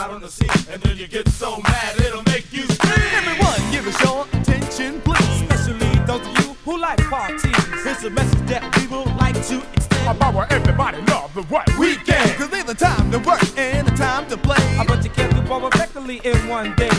out 0.04 0.10
on 0.10 0.20
the 0.20 0.66
and 0.70 0.82
then 0.82 0.96
you 0.98 1.06
get 1.06 1.26
so 1.28 1.56
mad 1.62 1.98
it'll 2.00 2.22
make 2.24 2.52
you 2.52 2.62
scream. 2.62 3.08
Everyone, 3.14 3.60
give 3.70 3.86
us 3.86 3.98
your 4.04 4.26
attention, 4.32 5.00
please, 5.00 5.42
especially 5.42 5.88
those 6.04 6.20
of 6.26 6.38
you 6.40 6.54
who 6.64 6.78
like 6.78 6.98
parties. 7.08 7.40
It's 7.86 8.04
a 8.04 8.10
message 8.10 8.46
that 8.48 8.62
we 8.76 8.86
would 8.88 9.16
like 9.16 9.34
to 9.46 9.62
extend 9.72 10.16
about 10.16 10.34
where 10.34 10.52
everybody 10.52 11.00
love 11.12 11.32
the 11.32 11.42
right 11.42 11.78
weekend. 11.78 12.30
Cause 12.36 12.50
there's 12.50 12.68
a 12.68 12.74
time 12.74 13.10
to 13.12 13.18
work 13.20 13.40
and 13.56 13.88
a 13.88 13.96
time 13.96 14.28
to 14.28 14.36
play, 14.36 14.60
A 14.78 14.84
bunch 14.84 15.06
of 15.06 15.14
kids 15.14 15.32
who 15.34 15.40
both 15.42 16.26
in 16.26 16.48
one 16.48 16.74
day. 16.76 16.93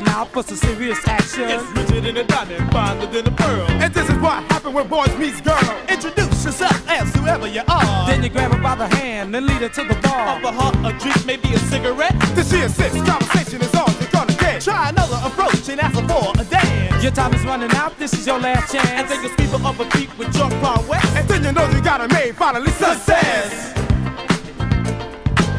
Looking 0.00 0.12
out 0.14 0.28
for 0.32 0.42
some 0.42 0.56
serious 0.56 0.98
action. 1.06 1.48
It's 1.48 1.64
richer 1.72 2.00
than 2.00 2.16
a 2.16 2.24
diamond, 2.24 2.72
finer 2.72 3.06
than 3.06 3.26
a 3.26 3.30
pearl. 3.30 3.66
And 3.82 3.92
this 3.92 4.08
is 4.08 4.16
what 4.18 4.42
happens 4.44 4.74
when 4.74 4.88
boys 4.88 5.14
meets 5.18 5.40
girl. 5.40 5.58
Introduce 5.88 6.44
yourself 6.44 6.88
as 6.88 7.14
whoever 7.14 7.46
you 7.46 7.62
are. 7.68 8.06
Then 8.06 8.22
you 8.22 8.28
grab 8.28 8.52
her 8.52 8.62
by 8.62 8.74
the 8.76 8.88
hand 8.96 9.34
and 9.34 9.46
lead 9.46 9.60
her 9.60 9.68
to 9.68 9.84
the 9.84 9.94
bar. 10.02 10.40
Offer 10.44 10.52
her 10.52 10.90
a 10.90 10.98
drink, 10.98 11.26
maybe 11.26 11.54
a 11.54 11.58
cigarette. 11.58 12.14
Then 12.34 12.44
she 12.44 12.62
insists 12.62 12.96
conversation 13.02 13.60
is 13.60 13.74
all 13.74 13.90
you're 14.00 14.10
gonna 14.10 14.32
get. 14.34 14.62
Try 14.62 14.88
another 14.90 15.20
approach 15.24 15.68
and 15.68 15.80
ask 15.80 15.98
her 15.98 16.08
for 16.08 16.40
a 16.40 16.44
dance. 16.44 17.02
Your 17.02 17.12
time 17.12 17.34
is 17.34 17.44
running 17.44 17.72
out, 17.72 17.98
this 17.98 18.12
is 18.12 18.26
your 18.26 18.38
last 18.38 18.72
chance. 18.72 18.88
And 18.88 19.08
then 19.08 19.22
you 19.22 19.28
sweep 19.36 19.50
her 19.50 19.66
up 19.66 19.78
a 19.80 19.84
beat 19.96 20.16
with 20.18 20.34
your 20.36 20.50
prowess. 20.60 21.04
And 21.16 21.28
then 21.28 21.44
you 21.44 21.52
know 21.52 21.68
you 21.70 21.82
got 21.82 22.00
a 22.00 22.08
made, 22.08 22.36
finally 22.36 22.70
success. 22.72 23.74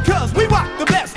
Cause 0.06 0.34
we 0.34 0.46
rock 0.48 0.70
the 0.80 0.86
best 0.86 1.11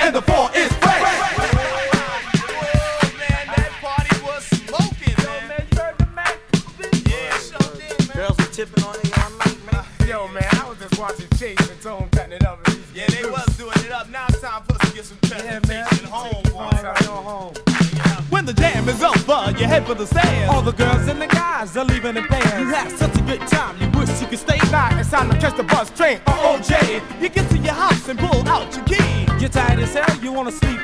over, 19.64 19.74
you 19.74 19.80
head 19.80 19.86
for 19.86 19.94
the 19.94 20.06
stands. 20.06 20.52
All 20.52 20.62
the 20.62 20.72
girls 20.72 21.08
and 21.08 21.20
the 21.20 21.26
guys 21.26 21.76
are 21.76 21.84
leaving 21.84 22.16
in 22.16 22.26
bands. 22.28 22.58
You 22.58 22.68
had 22.68 22.90
such 22.92 23.16
a 23.16 23.22
good 23.22 23.40
time, 23.48 23.80
you 23.80 23.88
wish 23.98 24.20
you 24.20 24.26
could 24.26 24.38
stay. 24.38 24.58
Now 24.70 24.98
it's 24.98 25.10
time 25.10 25.30
to 25.30 25.38
catch 25.38 25.56
the 25.56 25.62
bus, 25.64 25.90
train, 25.90 26.20
oh, 26.26 26.54
or 26.54 26.58
OJ. 26.58 27.20
You 27.20 27.28
get 27.28 27.48
to 27.50 27.58
your 27.58 27.74
house 27.74 28.08
and 28.08 28.18
pull 28.18 28.46
out 28.48 28.74
your 28.74 28.84
key. 28.84 29.26
You're 29.40 29.50
tired 29.50 29.80
as 29.80 29.94
hell, 29.94 30.16
you 30.22 30.32
wanna 30.32 30.52
sleep 30.52 30.83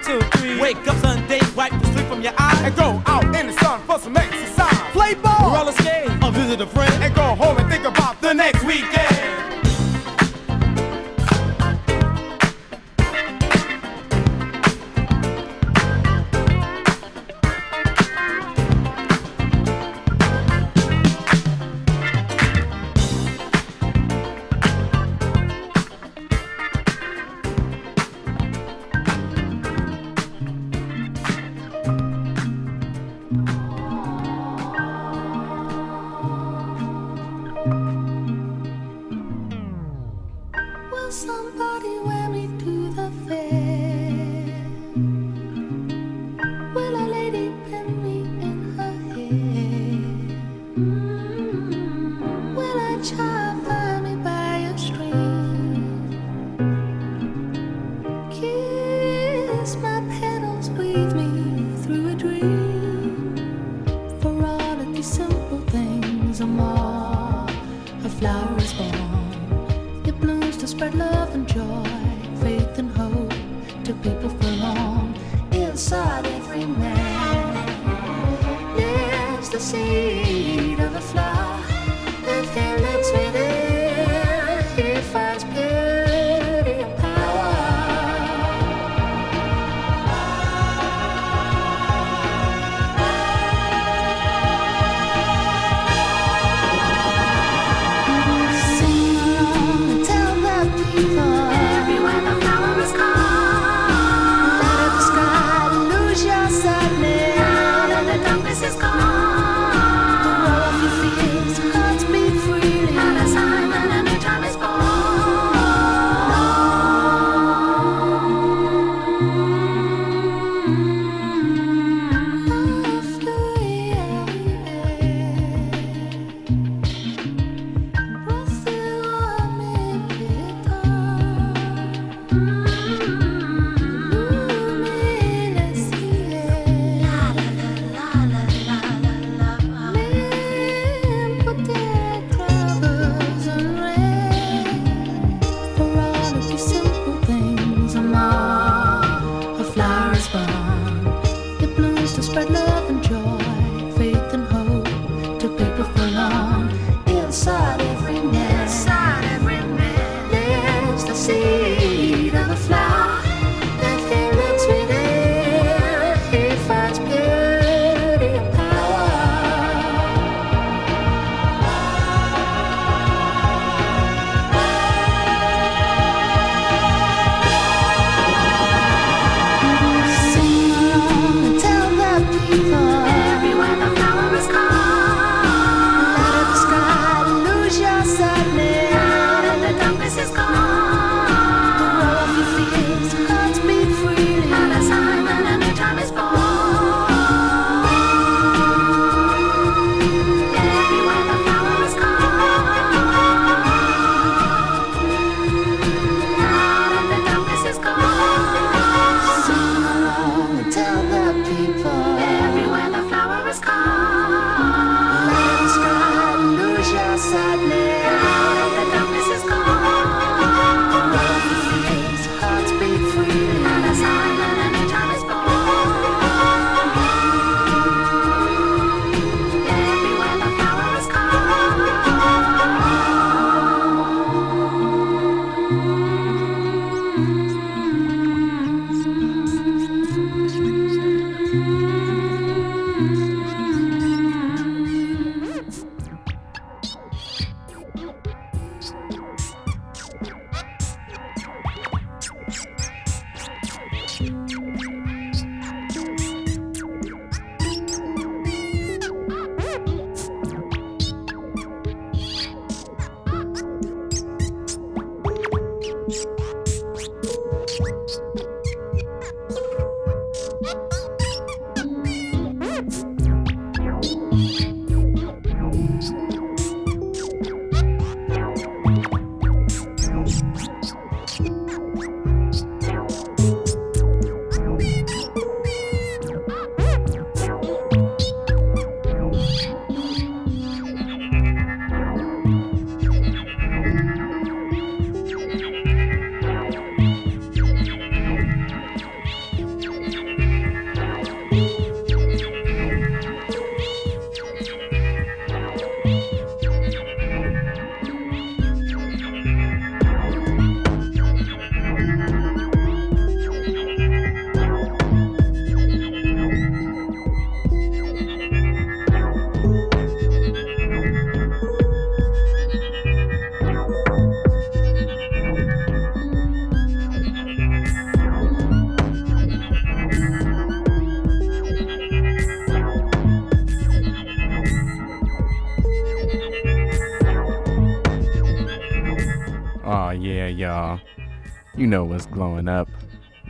know 341.91 342.05
what's 342.05 342.27
glowing 342.27 342.69
up. 342.69 342.89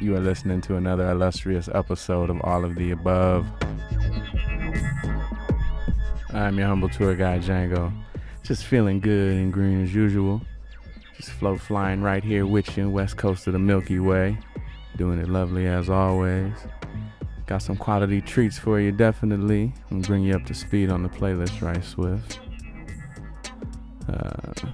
You 0.00 0.16
are 0.16 0.20
listening 0.20 0.62
to 0.62 0.76
another 0.76 1.11
illustrious 1.11 1.68
episode 1.74 2.31
of 2.31 2.40
All 2.42 2.64
of 2.64 2.74
the 2.74 2.90
Above. 2.90 3.46
I'm 6.31 6.57
your 6.57 6.68
humble 6.68 6.88
tour 6.88 7.14
guide, 7.14 7.42
Django. 7.42 7.92
Just 8.42 8.64
feeling 8.64 8.98
good 8.98 9.37
and 9.37 9.53
green 9.53 9.85
as 9.85 9.94
usual. 9.94 10.40
Just 11.18 11.33
float 11.33 11.61
flying 11.61 12.00
right 12.00 12.24
here 12.24 12.46
with 12.46 12.79
you, 12.79 12.88
west 12.88 13.18
coast 13.18 13.46
of 13.46 13.53
the 13.53 13.59
Milky 13.59 13.98
Way. 13.98 14.38
Doing 14.96 15.18
it 15.18 15.29
lovely 15.29 15.66
as 15.66 15.90
always. 15.90 16.55
Got 17.44 17.61
some 17.61 17.76
quality 17.76 18.22
treats 18.22 18.59
for 18.59 18.81
you, 18.81 18.90
definitely. 18.90 19.74
I'm 19.90 20.00
bring 20.00 20.22
you 20.22 20.35
up 20.35 20.46
to 20.46 20.55
speed 20.55 20.88
on 20.88 21.03
the 21.03 21.11
playlist 21.11 21.61
right 21.61 21.85
swift. 21.85 22.40
Uh, 24.09 24.70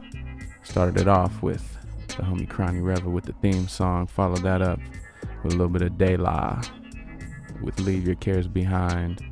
started 0.63 1.01
it 1.01 1.09
off 1.09 1.43
with 1.43 1.76
the 2.17 2.23
homie 2.23 2.49
Cronny 2.49 2.81
Revel 2.81 3.13
with 3.13 3.25
the 3.25 3.33
theme 3.35 3.69
song. 3.69 4.07
Follow 4.07 4.37
that 4.37 4.63
up 4.63 4.81
with 5.43 5.53
a 5.53 5.57
little 5.57 5.69
bit 5.69 5.83
of 5.83 5.99
De 5.99 6.17
La 6.17 6.61
with 7.63 7.79
Leave 7.81 8.07
Your 8.07 8.17
Cares 8.17 8.49
Behind 8.49 9.23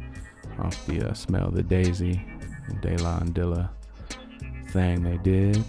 off 0.58 0.86
the 0.86 1.08
uh, 1.08 1.14
Smell 1.14 1.50
the 1.50 1.62
Daisy 1.62 2.24
and 2.68 2.80
De 2.80 2.96
La 2.98 3.18
and 3.18 3.34
Dilla 3.34 3.70
thing 4.68 5.02
they 5.02 5.18
did. 5.18 5.62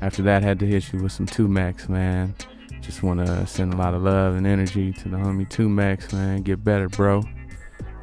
After 0.00 0.22
that, 0.22 0.42
had 0.42 0.58
to 0.60 0.66
hit 0.66 0.92
you 0.92 1.00
with 1.00 1.12
some 1.12 1.26
2Mex, 1.26 1.88
man. 1.88 2.34
Just 2.80 3.02
want 3.02 3.24
to 3.24 3.46
send 3.46 3.74
a 3.74 3.76
lot 3.76 3.94
of 3.94 4.02
love 4.02 4.34
and 4.34 4.46
energy 4.46 4.92
to 4.92 5.08
the 5.08 5.16
homie 5.16 5.48
2Mex, 5.48 6.12
man. 6.12 6.42
Get 6.42 6.64
better, 6.64 6.88
bro. 6.88 7.22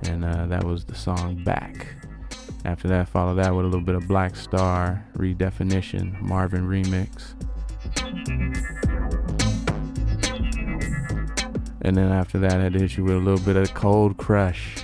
And 0.03 0.23
uh, 0.23 0.45
that 0.45 0.63
was 0.63 0.85
the 0.85 0.95
song 0.95 1.43
Back. 1.43 1.87
After 2.65 2.87
that, 2.89 3.09
follow 3.09 3.33
that 3.35 3.55
with 3.55 3.65
a 3.65 3.67
little 3.67 3.85
bit 3.85 3.95
of 3.95 4.07
Black 4.07 4.35
Star, 4.35 5.05
Redefinition, 5.15 6.21
Marvin 6.21 6.67
remix. 6.67 7.33
And 11.81 11.95
then 11.95 12.11
after 12.11 12.37
that, 12.39 12.59
I 12.59 12.63
had 12.63 12.73
hit 12.73 12.97
you 12.97 13.05
with 13.05 13.13
a 13.13 13.19
little 13.19 13.43
bit 13.45 13.55
of 13.55 13.73
Cold 13.73 14.17
Crush. 14.17 14.75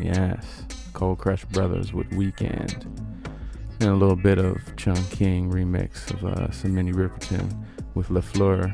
Yes, 0.00 0.64
Cold 0.92 1.18
Crush 1.18 1.44
Brothers 1.46 1.92
with 1.92 2.12
Weekend. 2.12 2.84
And 3.80 3.90
a 3.90 3.94
little 3.94 4.14
bit 4.14 4.38
of 4.38 4.56
Chung 4.76 5.02
King 5.10 5.50
remix 5.50 6.10
of 6.12 6.24
uh, 6.24 6.50
some 6.52 6.74
Minnie 6.74 6.92
Riperton 6.92 7.52
with 7.94 8.10
Les 8.10 8.22
Fleurs. 8.22 8.70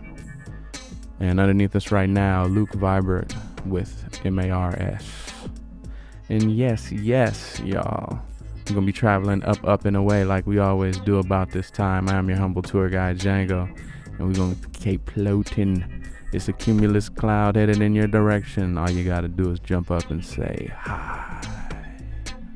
And 1.21 1.41
underneath 1.41 1.75
us 1.75 1.91
right 1.91 2.09
now, 2.09 2.45
Luke 2.45 2.73
Vibert 2.73 3.35
with 3.65 4.23
MARS. 4.25 5.33
And 6.29 6.55
yes, 6.55 6.93
yes, 6.93 7.61
y'all. 7.61 8.21
We're 8.67 8.77
gonna 8.77 8.87
be 8.87 8.93
traveling 8.93 9.45
up, 9.45 9.63
up, 9.65 9.85
and 9.85 9.97
away 9.97 10.25
like 10.25 10.47
we 10.47 10.59
always 10.59 10.99
do 11.01 11.19
about 11.19 11.51
this 11.51 11.71
time. 11.71 12.09
I 12.09 12.15
am 12.15 12.29
your 12.29 12.39
humble 12.39 12.63
tour 12.63 12.89
guide, 12.89 13.19
Django, 13.19 13.69
and 14.19 14.27
we're 14.27 14.35
gonna 14.35 14.57
keep 14.73 15.11
floating. 15.11 15.85
It's 16.33 16.49
a 16.49 16.53
cumulus 16.53 17.11
cloud 17.11 17.57
headed 17.57 17.83
in 17.83 17.95
your 17.95 18.07
direction. 18.07 18.79
All 18.79 18.91
you 18.91 19.05
gotta 19.05 19.29
do 19.29 19.51
is 19.51 19.61
jump 19.61 19.91
up 19.91 20.11
and 20.11 20.25
say 20.25 20.73
hi. 20.75 21.43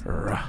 Rah. 0.04 0.48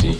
The 0.00 0.16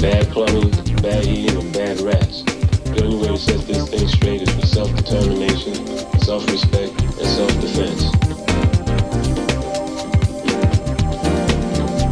bad 0.00 0.26
plumbing, 0.28 0.70
bad 1.02 1.24
heating, 1.24 1.56
and 1.56 1.72
bad 1.72 2.00
rats. 2.00 2.42
The 2.42 3.04
only 3.04 3.16
way 3.16 3.28
to 3.28 3.38
set 3.38 3.60
this 3.66 3.88
thing 3.88 4.08
straight 4.08 4.42
is 4.42 4.54
with 4.56 4.66
self-determination, 4.66 5.86
self-respect, 6.18 6.92
and 7.02 7.28
self-defense. 7.38 8.02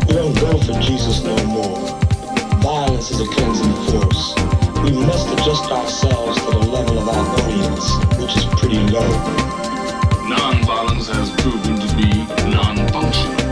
We 0.07 0.15
don't 0.15 0.39
go 0.39 0.59
for 0.63 0.79
Jesus 0.81 1.25
no 1.25 1.37
more. 1.47 1.79
Violence 2.63 3.11
is 3.11 3.21
a 3.21 3.27
cleansing 3.27 3.75
force. 3.91 4.35
We 4.85 4.93
must 4.93 5.27
adjust 5.35 5.71
ourselves 5.71 6.39
to 6.39 6.51
the 6.53 6.67
level 6.71 6.99
of 6.99 7.09
our 7.09 7.27
audience, 7.41 7.91
which 8.21 8.37
is 8.37 8.45
pretty 8.61 8.79
low. 8.95 9.11
Non-violence 10.29 11.09
has 11.09 11.31
proven 11.43 11.81
to 11.81 11.97
be 11.97 12.11
non-functional. 12.51 13.46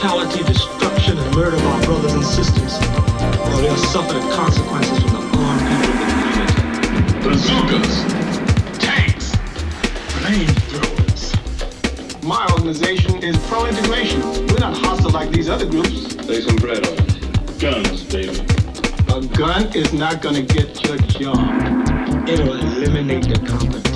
Brutality, 0.00 0.44
destruction, 0.44 1.18
and 1.18 1.34
murder 1.34 1.56
of 1.56 1.66
our 1.66 1.82
brothers 1.82 2.12
and 2.12 2.24
sisters, 2.24 2.76
or 2.76 3.60
they'll 3.60 3.76
suffer 3.76 4.14
the 4.14 4.20
consequences 4.32 4.96
from 5.02 5.10
the 5.10 5.18
armed 5.38 5.60
people 5.66 5.90
of 5.90 5.98
the 5.98 6.06
community. 6.14 7.28
Bazookas, 7.28 8.04
tanks, 8.78 9.32
flamethrowers. 10.22 11.22
My 12.22 12.46
organization 12.52 13.22
is 13.24 13.36
pro-integration. 13.48 14.20
We're 14.46 14.60
not 14.60 14.76
hostile 14.76 15.10
like 15.10 15.30
these 15.30 15.48
other 15.48 15.66
groups. 15.66 16.14
Lay 16.28 16.42
some 16.42 16.56
bread 16.56 16.86
on 16.86 16.92
it. 16.92 17.58
Guns, 17.58 18.04
baby. 18.04 18.38
A 19.08 19.20
gun 19.36 19.66
is 19.74 19.92
not 19.92 20.22
gonna 20.22 20.42
get 20.42 20.80
your 20.86 20.98
job. 20.98 21.38
It'll 22.28 22.52
eliminate 22.52 23.24
the 23.24 23.44
competition. 23.44 23.87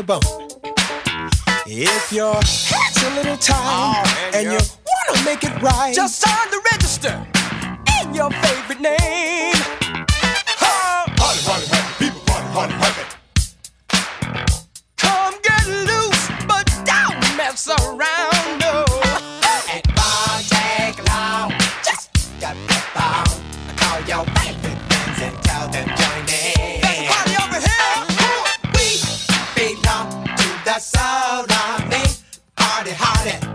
The 0.00 0.18
bone. 0.18 0.29
To 30.80 30.86
the 30.86 30.98
soul 30.98 31.46
army. 31.50 32.04
Party. 32.56 33.49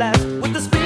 Last. 0.00 0.24
With 0.40 0.54
the 0.54 0.62
speed 0.62 0.79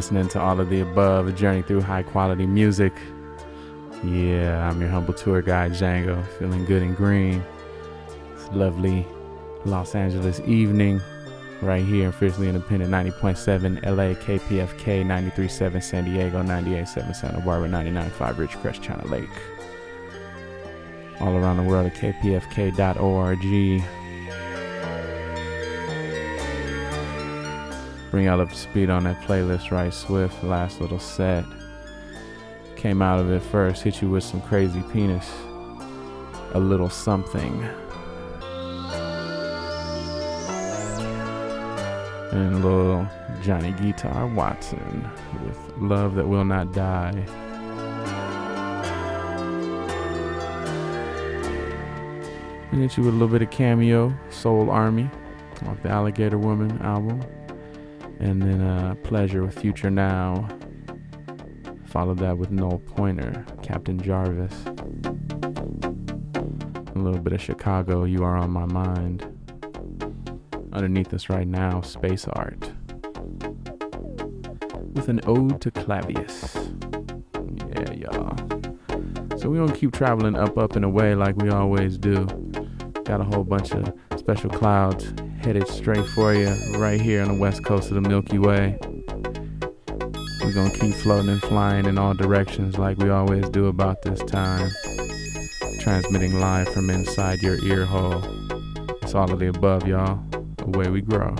listening 0.00 0.28
to 0.28 0.40
all 0.40 0.58
of 0.58 0.70
the 0.70 0.80
above, 0.80 1.28
a 1.28 1.32
journey 1.32 1.60
through 1.60 1.82
high 1.82 2.02
quality 2.02 2.46
music. 2.46 2.94
Yeah, 4.02 4.66
I'm 4.66 4.80
your 4.80 4.88
humble 4.88 5.12
tour 5.12 5.42
guide, 5.42 5.72
Django, 5.72 6.26
feeling 6.38 6.64
good 6.64 6.80
and 6.80 6.96
green. 6.96 7.44
It's 8.32 8.48
lovely 8.52 9.06
Los 9.66 9.94
Angeles 9.94 10.40
evening 10.46 11.02
right 11.60 11.84
here 11.84 12.06
in 12.06 12.12
Fiercely 12.12 12.48
Independent 12.48 12.90
90.7 12.90 13.84
LA, 13.84 14.14
KPFK 14.14 15.04
93.7 15.04 15.82
San 15.82 16.06
Diego, 16.06 16.42
98.7 16.42 17.14
Santa 17.14 17.40
Barbara, 17.42 17.68
99.5 17.68 18.36
Ridgecrest, 18.36 18.80
China 18.80 19.06
Lake. 19.06 19.28
All 21.20 21.36
around 21.36 21.58
the 21.58 21.62
world 21.64 21.88
at 21.88 21.94
kpfk.org. 21.94 23.44
bring 28.10 28.24
y'all 28.26 28.40
up 28.40 28.48
to 28.48 28.56
speed 28.56 28.90
on 28.90 29.04
that 29.04 29.20
playlist 29.22 29.70
right 29.70 29.94
swift 29.94 30.42
last 30.42 30.80
little 30.80 30.98
set. 30.98 31.44
Came 32.74 33.02
out 33.02 33.20
of 33.20 33.30
it 33.30 33.40
first 33.40 33.82
hit 33.82 34.02
you 34.02 34.10
with 34.10 34.24
some 34.24 34.40
crazy 34.42 34.82
penis 34.92 35.30
a 36.52 36.58
little 36.58 36.88
something. 36.88 37.62
And 42.32 42.64
little 42.64 43.06
johnny 43.42 43.72
guitar 43.72 44.26
watson 44.26 45.08
with 45.44 45.58
love 45.78 46.14
that 46.16 46.26
will 46.26 46.44
not 46.44 46.72
die. 46.72 47.10
And 52.72 52.82
hit 52.82 52.96
you 52.96 53.04
with 53.04 53.14
a 53.14 53.16
little 53.16 53.28
bit 53.28 53.42
of 53.42 53.50
cameo 53.50 54.12
soul 54.30 54.70
army 54.70 55.08
off 55.66 55.80
the 55.82 55.90
alligator 55.90 56.38
woman 56.38 56.80
album 56.82 57.20
and 58.20 58.42
then 58.42 58.60
uh, 58.60 58.94
Pleasure 59.02 59.42
with 59.42 59.58
Future 59.58 59.90
Now. 59.90 60.46
Followed 61.86 62.18
that 62.18 62.36
with 62.36 62.50
Noel 62.50 62.78
Pointer, 62.78 63.44
Captain 63.62 64.00
Jarvis. 64.00 64.54
A 66.94 66.98
little 66.98 67.18
bit 67.18 67.32
of 67.32 67.40
Chicago, 67.40 68.04
You 68.04 68.22
Are 68.22 68.36
On 68.36 68.50
My 68.50 68.66
Mind. 68.66 69.26
Underneath 70.72 71.12
us 71.14 71.28
right 71.28 71.48
now, 71.48 71.80
Space 71.80 72.26
Art. 72.28 72.70
With 74.92 75.08
an 75.08 75.20
ode 75.26 75.60
to 75.62 75.70
Clavius. 75.70 76.54
Yeah, 77.74 77.92
y'all. 77.92 78.36
So 79.38 79.48
we 79.48 79.58
gonna 79.58 79.74
keep 79.74 79.92
traveling 79.92 80.36
up, 80.36 80.58
up, 80.58 80.76
and 80.76 80.84
away 80.84 81.14
like 81.14 81.36
we 81.36 81.48
always 81.48 81.96
do. 81.96 82.26
Got 83.04 83.22
a 83.22 83.24
whole 83.24 83.44
bunch 83.44 83.72
of 83.72 83.92
special 84.16 84.50
clouds 84.50 85.14
headed 85.40 85.66
straight 85.68 86.06
for 86.08 86.34
you 86.34 86.48
right 86.76 87.00
here 87.00 87.22
on 87.22 87.28
the 87.28 87.34
west 87.34 87.64
coast 87.64 87.88
of 87.88 87.94
the 87.94 88.06
Milky 88.06 88.38
Way. 88.38 88.78
We're 90.42 90.52
gonna 90.52 90.70
keep 90.70 90.94
floating 90.96 91.30
and 91.30 91.40
flying 91.40 91.86
in 91.86 91.96
all 91.96 92.12
directions 92.12 92.78
like 92.78 92.98
we 92.98 93.08
always 93.08 93.48
do 93.48 93.66
about 93.66 94.02
this 94.02 94.20
time. 94.24 94.70
Transmitting 95.80 96.38
live 96.38 96.68
from 96.68 96.90
inside 96.90 97.40
your 97.40 97.62
ear 97.64 97.86
hole. 97.86 98.22
It's 99.02 99.14
all 99.14 99.32
of 99.32 99.38
the 99.38 99.48
above, 99.48 99.88
y'all. 99.88 100.22
Away 100.58 100.90
we 100.90 101.00
grow. 101.00 101.34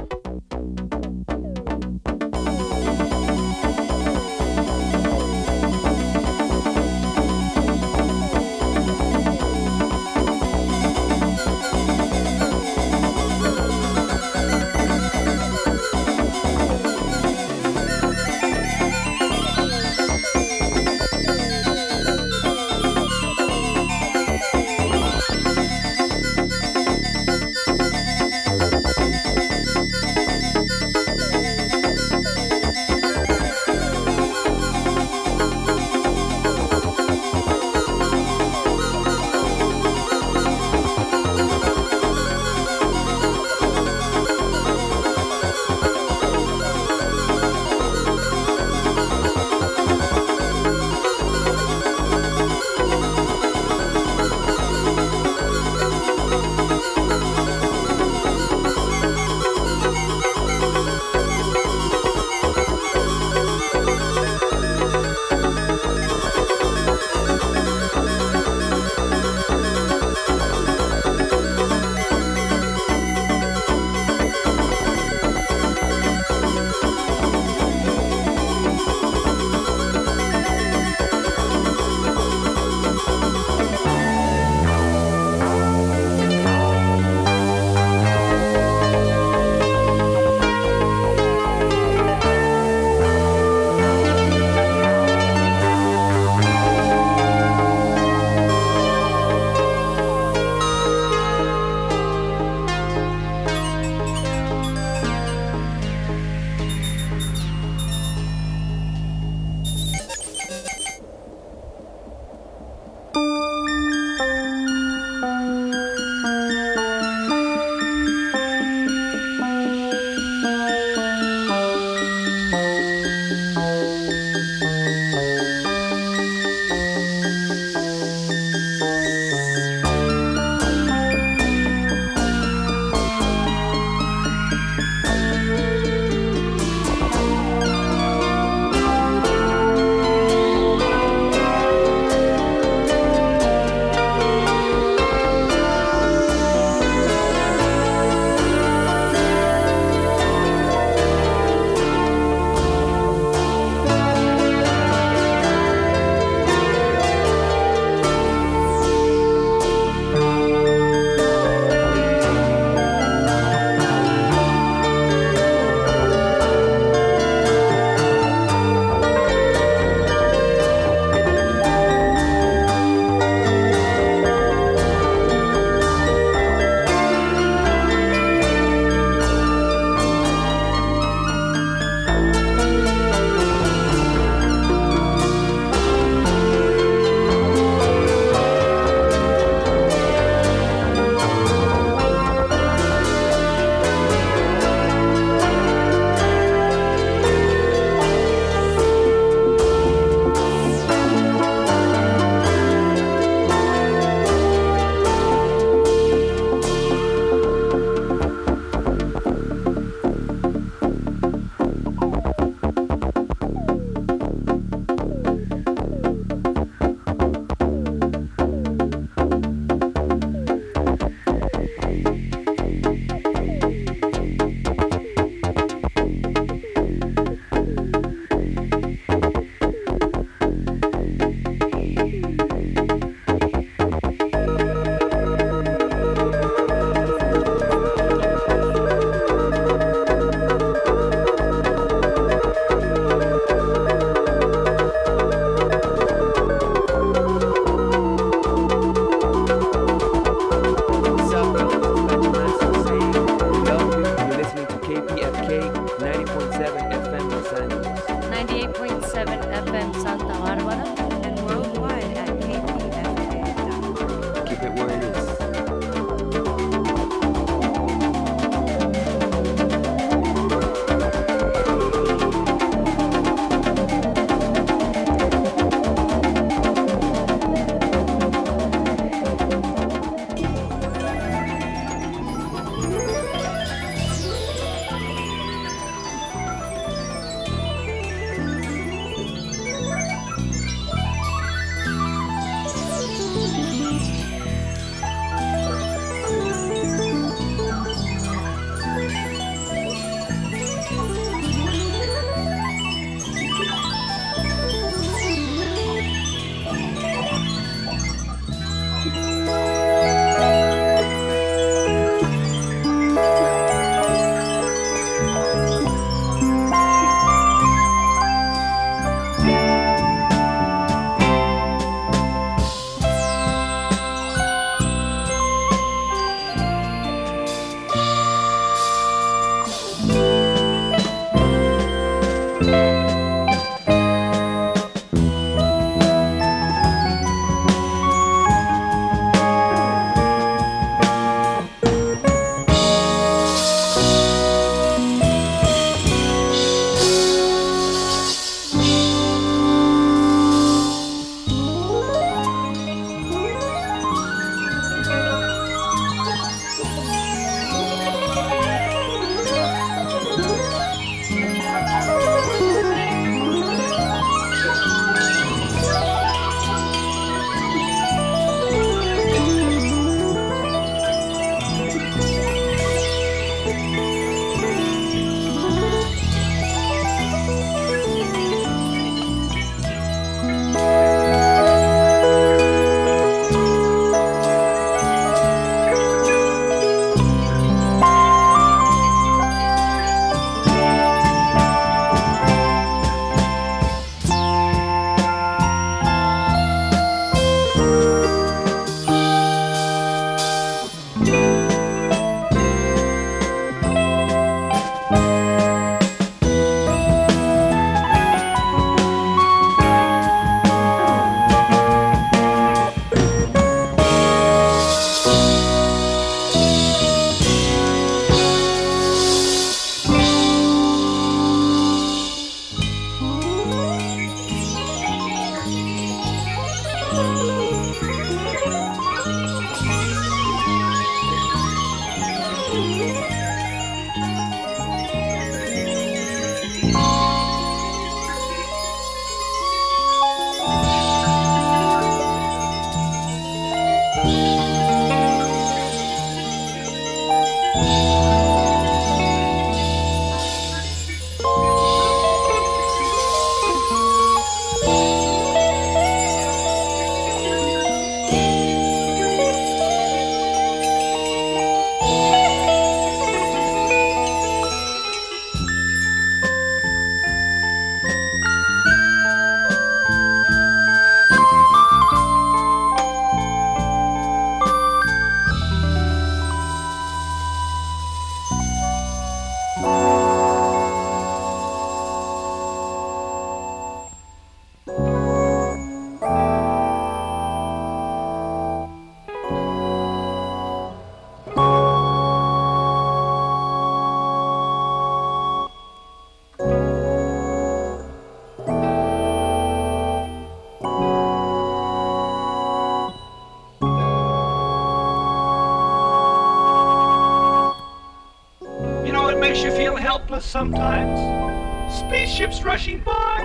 Sometimes. 510.51 511.95
Spaceships 511.95 512.63
rushing 512.65 512.99
by. 513.05 513.39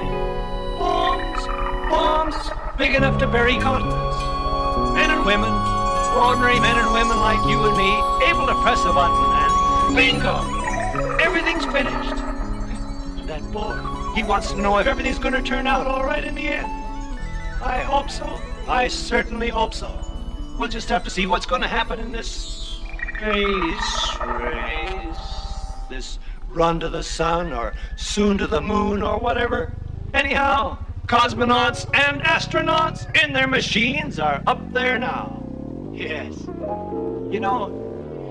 Bombs, 0.80 1.46
bombs, 1.88 2.36
big 2.80 2.96
enough 2.96 3.20
to 3.20 3.28
bury 3.28 3.58
continents. 3.60 4.18
Men 4.96 5.12
and 5.12 5.24
women, 5.24 5.54
ordinary 6.18 6.60
men 6.60 6.78
and 6.80 6.92
women 6.94 7.18
like 7.18 7.38
you 7.48 7.62
and 7.64 7.78
me, 7.78 7.92
able 8.28 8.48
to 8.48 8.56
press 8.64 8.82
a 8.86 8.92
button 8.92 9.24
and 9.38 9.96
bingo! 9.96 11.18
Everything's 11.20 11.66
finished. 11.66 12.16
That 13.28 13.44
boy, 13.52 14.14
he 14.16 14.24
wants 14.24 14.52
to 14.52 14.58
know 14.60 14.80
if 14.80 14.88
everything's 14.88 15.20
going 15.20 15.36
to 15.36 15.44
turn 15.44 15.68
out 15.68 15.86
all 15.86 16.04
right 16.04 16.24
in 16.24 16.34
the 16.34 16.48
end. 16.48 16.66
I 17.64 17.84
hope 17.86 18.10
so. 18.10 18.26
I 18.68 18.88
certainly 18.88 19.50
hope 19.50 19.76
so. 19.76 19.92
We'll 20.58 20.70
just 20.70 20.90
have 20.90 21.04
to 21.04 21.12
see 21.12 21.28
what's 21.28 21.46
going 21.46 21.62
to 21.62 21.68
happen 21.68 22.00
in 22.00 22.12
this 22.12 22.82
space 23.18 24.05
run 26.56 26.80
to 26.80 26.90
the 26.90 27.04
sun 27.04 27.52
or 27.54 27.74
soon 27.98 28.38
to 28.38 28.48
the 28.48 28.62
moon 28.62 29.04
or 29.04 29.20
whatever. 29.20 29.72
Anyhow, 30.14 30.78
cosmonauts 31.08 31.86
and 31.94 32.22
astronauts 32.22 33.06
in 33.24 33.34
their 33.34 33.48
machines 33.48 34.20
are 34.20 34.42
up 34.48 34.72
there 34.74 34.98
now. 34.98 35.44
Yes. 35.94 36.34
You 37.32 37.40
know, 37.40 37.82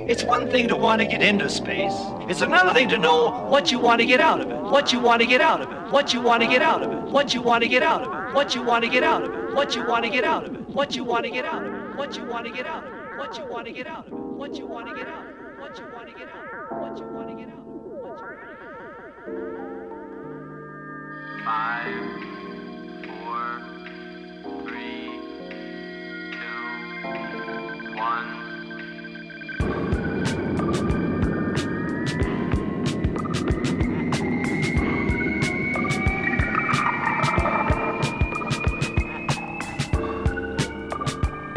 It's 0.07 0.23
one 0.23 0.51
thing 0.51 0.69
to 0.69 0.77
want 0.77 1.01
to 1.01 1.07
get 1.07 1.23
into 1.23 1.49
space. 1.49 1.95
It's 2.29 2.43
another 2.43 2.75
thing 2.75 2.91
to 2.91 2.99
know 2.99 3.47
what 3.49 3.73
you 3.73 3.79
want 3.79 4.01
to 4.03 4.07
get 4.07 4.21
out 4.21 4.39
of 4.41 4.51
it. 4.51 4.61
What 4.61 4.93
you 4.93 5.01
want 5.01 5.23
to 5.23 5.27
get 5.27 5.41
out 5.41 5.63
of 5.63 5.73
it. 5.73 5.93
What 5.93 6.13
you 6.13 6.21
want 6.21 6.43
to 6.43 6.49
get 6.49 6.61
out 6.61 6.83
of 6.83 6.93
it. 6.93 7.11
What 7.11 7.33
you 7.33 7.41
want 7.41 7.65
to 7.65 7.71
get 7.71 7.83
out 7.83 8.03
of 8.03 8.13
it. 8.13 8.35
What 8.35 8.55
you 8.55 8.63
want 8.63 8.85
to 8.85 8.91
get 8.91 9.03
out 9.03 9.25
of 9.25 9.35
it. 9.35 9.55
What 9.55 9.75
you 9.75 9.85
want 9.85 10.05
to 10.05 10.11
get 10.11 10.27
out 10.27 10.45
of 10.45 10.55
it. 10.55 10.61
What 10.75 10.95
you 10.97 11.05
want 11.05 11.25
to 11.25 11.31
get 11.31 11.47
out 11.47 11.65
of 11.65 11.75
it. 11.75 11.97
What 11.97 12.17
you 12.17 12.25
want 12.25 12.45
to 12.47 12.53
get 12.53 12.67
out 12.67 12.85
of 12.85 12.93
it. 12.93 13.17
What 13.17 13.39
you 13.39 13.45
want 13.47 13.67
to 13.67 13.73
get 13.73 13.87
out 13.87 14.07
of 14.07 14.13
it. 14.13 14.19
What 14.37 14.59
you 14.59 14.67
want 14.67 14.89
to 14.89 14.95
get 14.95 15.09
out 15.09 15.19
of 15.21 15.24
it. 15.24 15.24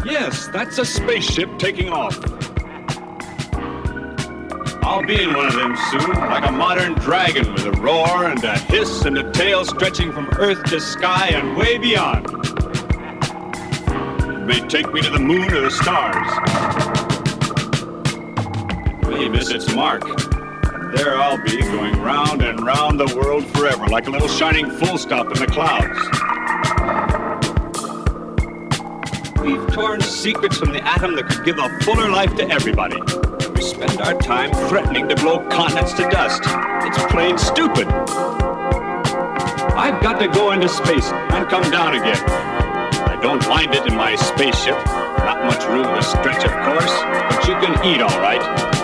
Yes, 0.05 0.47
that's 0.47 0.79
a 0.79 0.85
spaceship 0.85 1.57
taking 1.57 1.89
off. 1.89 2.17
I'll 4.83 5.05
be 5.05 5.23
in 5.23 5.33
one 5.33 5.47
of 5.47 5.53
them 5.53 5.75
soon, 5.91 6.13
like 6.15 6.45
a 6.45 6.51
modern 6.51 6.93
dragon 6.95 7.53
with 7.53 7.65
a 7.65 7.71
roar 7.73 8.25
and 8.25 8.43
a 8.43 8.56
hiss 8.77 9.05
and 9.05 9.17
a 9.17 9.31
tail 9.31 9.65
stretching 9.65 10.11
from 10.11 10.29
earth 10.37 10.63
to 10.65 10.79
sky 10.79 11.29
and 11.29 11.57
way 11.57 11.79
beyond. 11.79 12.25
May 14.45 14.59
take 14.67 14.93
me 14.93 15.01
to 15.01 15.09
the 15.09 15.19
moon 15.19 15.51
or 15.51 15.61
the 15.61 15.71
stars. 15.71 16.29
May 19.09 19.29
miss 19.29 19.49
its 19.49 19.73
mark. 19.73 20.03
And 20.05 20.95
there 20.95 21.17
I'll 21.17 21.43
be, 21.43 21.57
going 21.57 21.99
round 22.03 22.43
and 22.43 22.63
round 22.63 22.99
the 22.99 23.15
world 23.17 23.47
forever, 23.47 23.87
like 23.87 24.05
a 24.05 24.11
little 24.11 24.27
shining 24.27 24.69
full 24.69 24.99
stop 24.99 25.25
in 25.25 25.39
the 25.39 25.47
clouds. 25.47 25.97
We've 29.41 29.67
torn 29.73 30.01
secrets 30.01 30.57
from 30.57 30.71
the 30.71 30.83
atom 30.83 31.15
that 31.15 31.27
could 31.27 31.43
give 31.43 31.57
a 31.57 31.67
fuller 31.79 32.11
life 32.11 32.35
to 32.35 32.47
everybody. 32.47 33.01
We 33.55 33.61
spend 33.61 33.99
our 34.01 34.13
time 34.19 34.51
threatening 34.69 35.09
to 35.09 35.15
blow 35.15 35.39
continents 35.49 35.93
to 35.93 36.07
dust. 36.09 36.43
It's 36.85 37.03
plain 37.11 37.39
stupid. 37.39 37.87
I've 39.87 40.03
got 40.03 40.19
to 40.19 40.27
go 40.27 40.51
into 40.51 40.67
space 40.67 41.09
and 41.13 41.47
come 41.47 41.71
down 41.71 41.93
again. 41.93 42.21
I 43.07 43.17
don't 43.21 43.47
mind 43.47 43.73
it 43.73 43.87
in 43.87 43.95
my 43.95 44.17
spaceship. 44.17 44.75
Not 44.75 45.45
much 45.45 45.63
room 45.63 45.85
to 45.95 46.03
stretch, 46.03 46.43
of 46.43 46.51
course, 46.65 46.91
but 47.29 47.47
you 47.47 47.53
can 47.55 47.85
eat 47.85 48.01
all 48.01 48.19
right. 48.19 48.76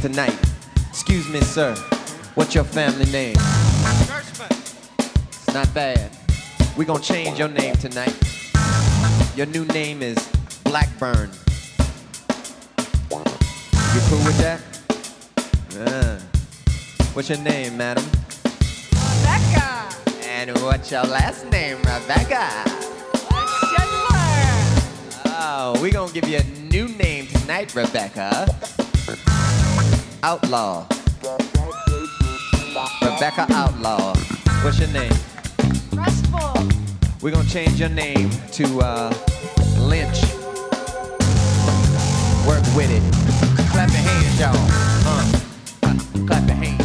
Tonight. 0.00 0.38
Excuse 0.90 1.28
me, 1.28 1.40
sir. 1.40 1.74
What's 2.34 2.54
your 2.54 2.64
family 2.64 3.06
name? 3.10 3.34
It's 5.30 5.54
not 5.54 5.72
bad. 5.74 6.10
We're 6.76 6.84
gonna 6.84 7.02
change 7.02 7.38
your 7.38 7.48
name 7.48 7.74
tonight. 7.76 8.14
Your 9.36 9.46
new 9.46 9.64
name 9.66 10.02
is 10.02 10.16
Blackburn. 10.64 11.30
You 13.10 14.00
cool 14.08 14.24
with 14.24 14.38
that? 14.38 14.60
Uh, 15.76 16.20
what's 17.14 17.28
your 17.28 17.38
name, 17.38 17.76
madam? 17.76 18.04
Rebecca. 18.92 19.88
And 20.22 20.56
what's 20.62 20.92
your 20.92 21.04
last 21.04 21.50
name, 21.50 21.78
Rebecca? 21.78 22.64
Oh, 25.40 25.78
we 25.82 25.90
gonna 25.90 26.12
give 26.12 26.28
you 26.28 26.38
a 26.38 26.44
new 26.70 26.88
name 26.88 27.26
tonight, 27.26 27.74
Rebecca. 27.74 28.46
Outlaw. 30.22 30.84
Rebecca 33.02 33.46
Outlaw. 33.50 34.14
What's 34.62 34.80
your 34.80 34.88
name? 34.88 35.12
Restful. 35.92 36.68
We're 37.22 37.30
gonna 37.30 37.48
change 37.48 37.78
your 37.78 37.88
name 37.88 38.30
to 38.52 38.64
uh, 38.80 39.14
Lynch. 39.78 40.22
Work 42.46 42.64
with 42.74 42.90
it. 42.90 43.02
Clap 43.70 43.90
your 43.90 44.02
hands, 44.02 44.40
y'all. 44.40 44.56
Uh, 45.06 45.24
clap 46.26 46.46
your 46.48 46.56
hands. 46.56 46.84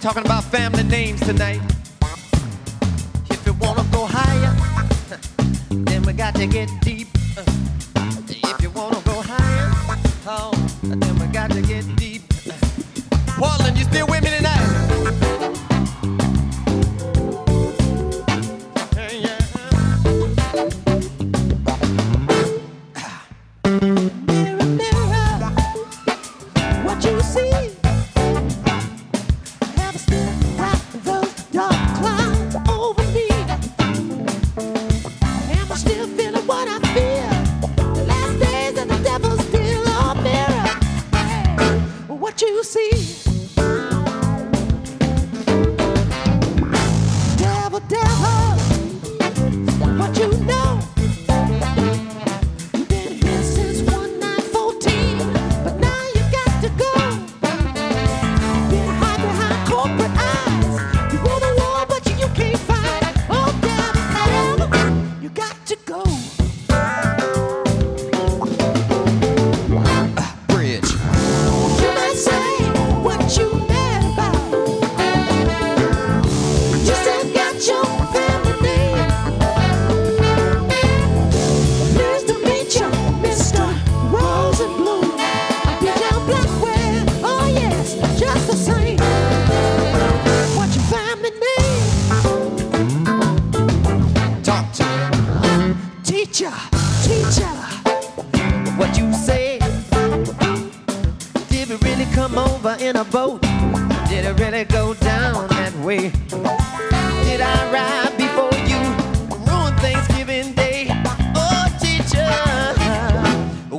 Talking 0.00 0.24
about 0.24 0.44
family 0.44 0.84
names 0.84 1.20
tonight. 1.20 1.60
If 3.30 3.46
you 3.46 3.52
wanna 3.60 3.84
go 3.92 4.06
higher, 4.08 4.54
then 5.70 6.02
we 6.02 6.14
got 6.14 6.34
to 6.36 6.46
get 6.46 6.70
deep. 6.80 7.08
Uh, 7.36 7.42
Did 104.54 104.60
it 104.60 104.72
go 104.72 104.94
down 104.94 105.48
that 105.48 105.74
way? 105.78 106.10
Did 107.24 107.40
I 107.40 107.72
ride 107.72 108.16
before 108.16 108.54
you? 108.70 108.78
Ruin 109.50 109.74
Thanksgiving 109.78 110.52
Day? 110.52 110.86
Oh, 111.34 111.66
teacher, 111.80 112.30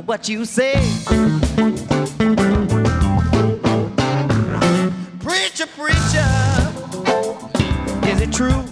what 0.02 0.28
you 0.28 0.44
say? 0.44 0.74
Preacher, 5.18 5.66
preacher, 5.78 6.28
is 8.06 8.20
it 8.20 8.30
true? 8.30 8.62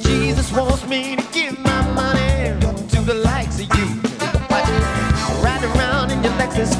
Jesus 0.00 0.50
wants 0.52 0.86
me 0.88 1.16
to 1.16 1.22
give 1.34 1.58
my 1.58 1.82
money 1.92 2.58
to 2.88 3.02
the 3.02 3.20
likes 3.22 3.60
of 3.60 3.68
you. 3.76 4.00
Ride 5.44 5.64
around 5.64 6.12
in 6.12 6.24
your 6.24 6.32
Lexus 6.32 6.72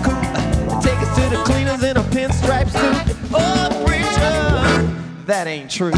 that 5.37 5.47
ain't 5.47 5.71
true. 5.71 5.93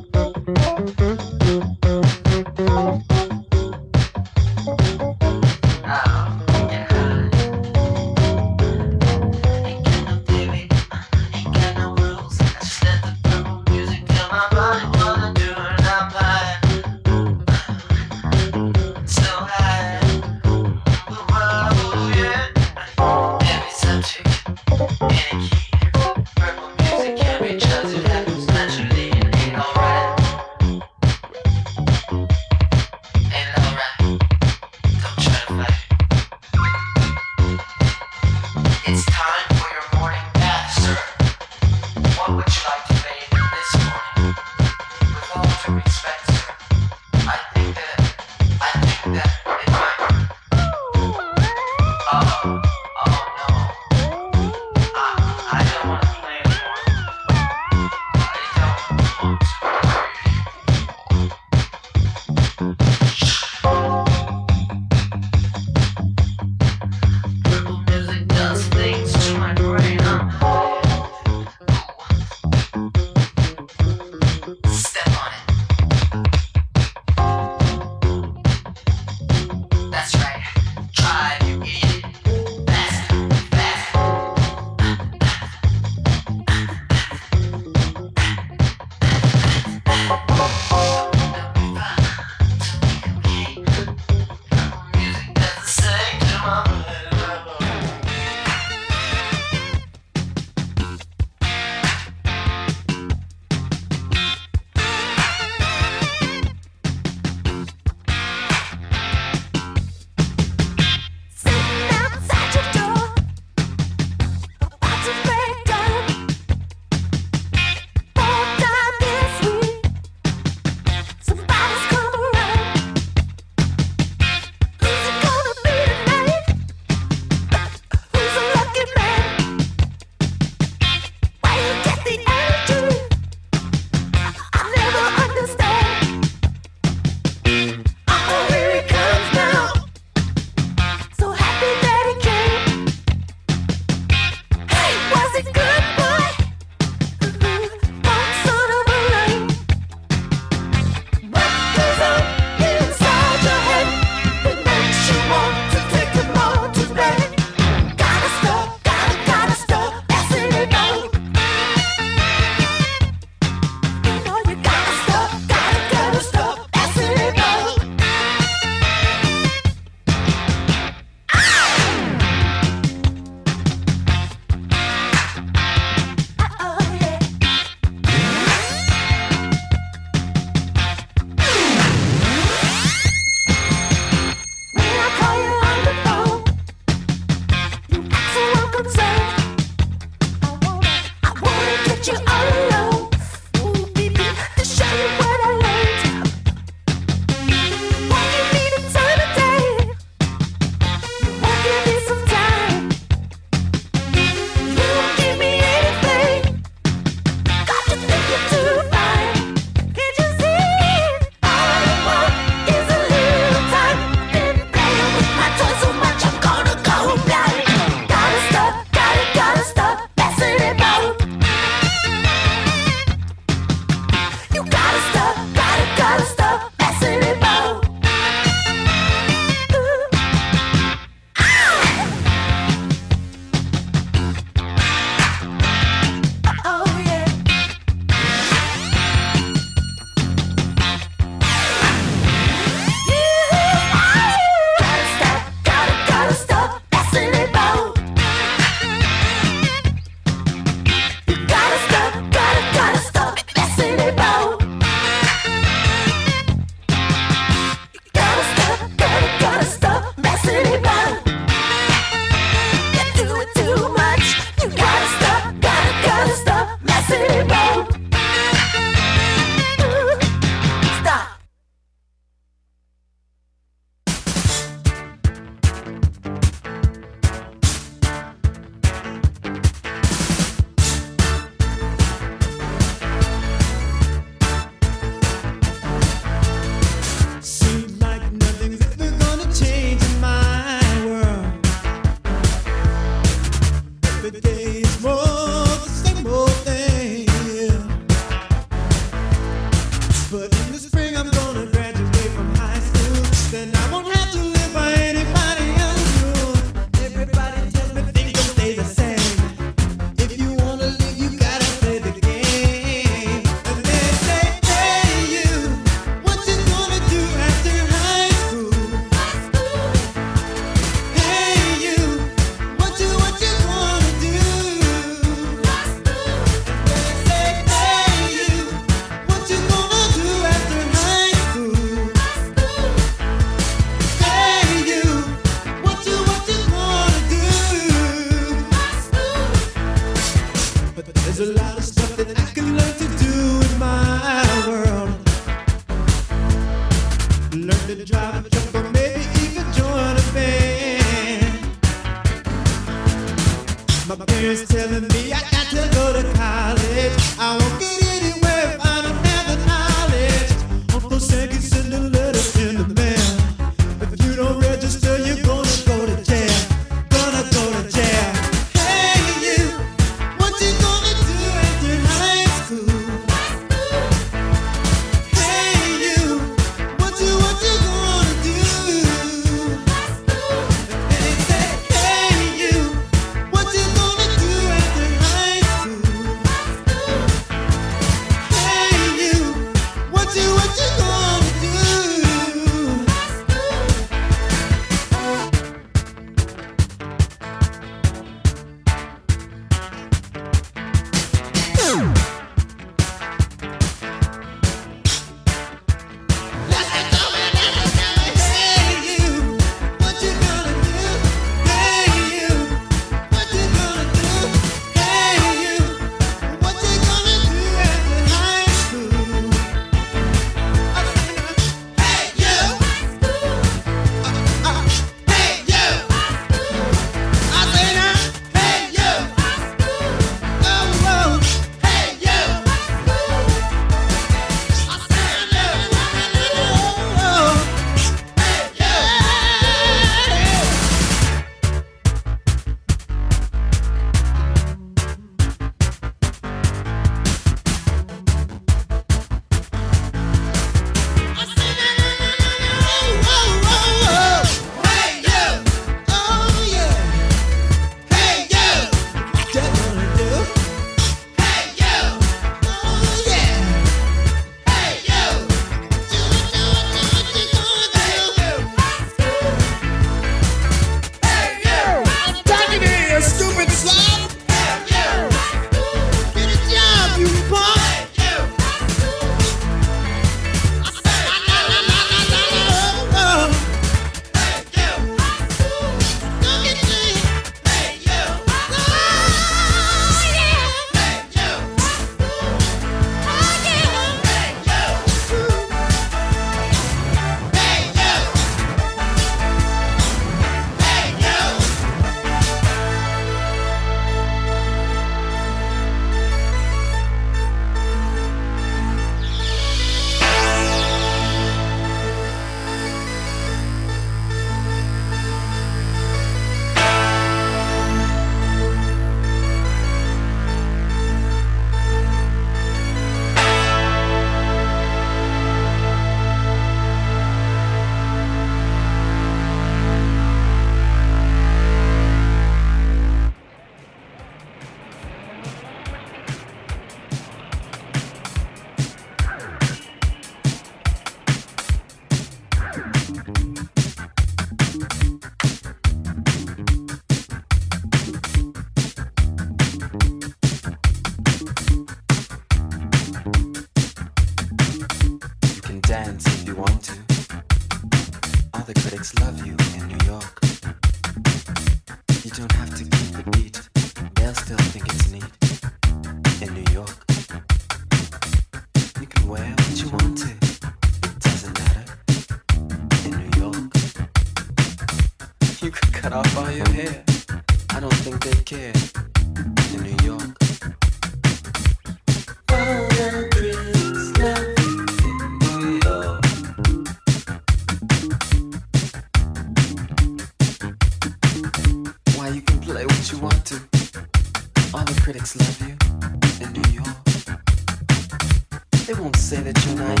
Say 599.31 599.39
that 599.39 599.65
you're 599.65 599.75
naive 599.77 600.00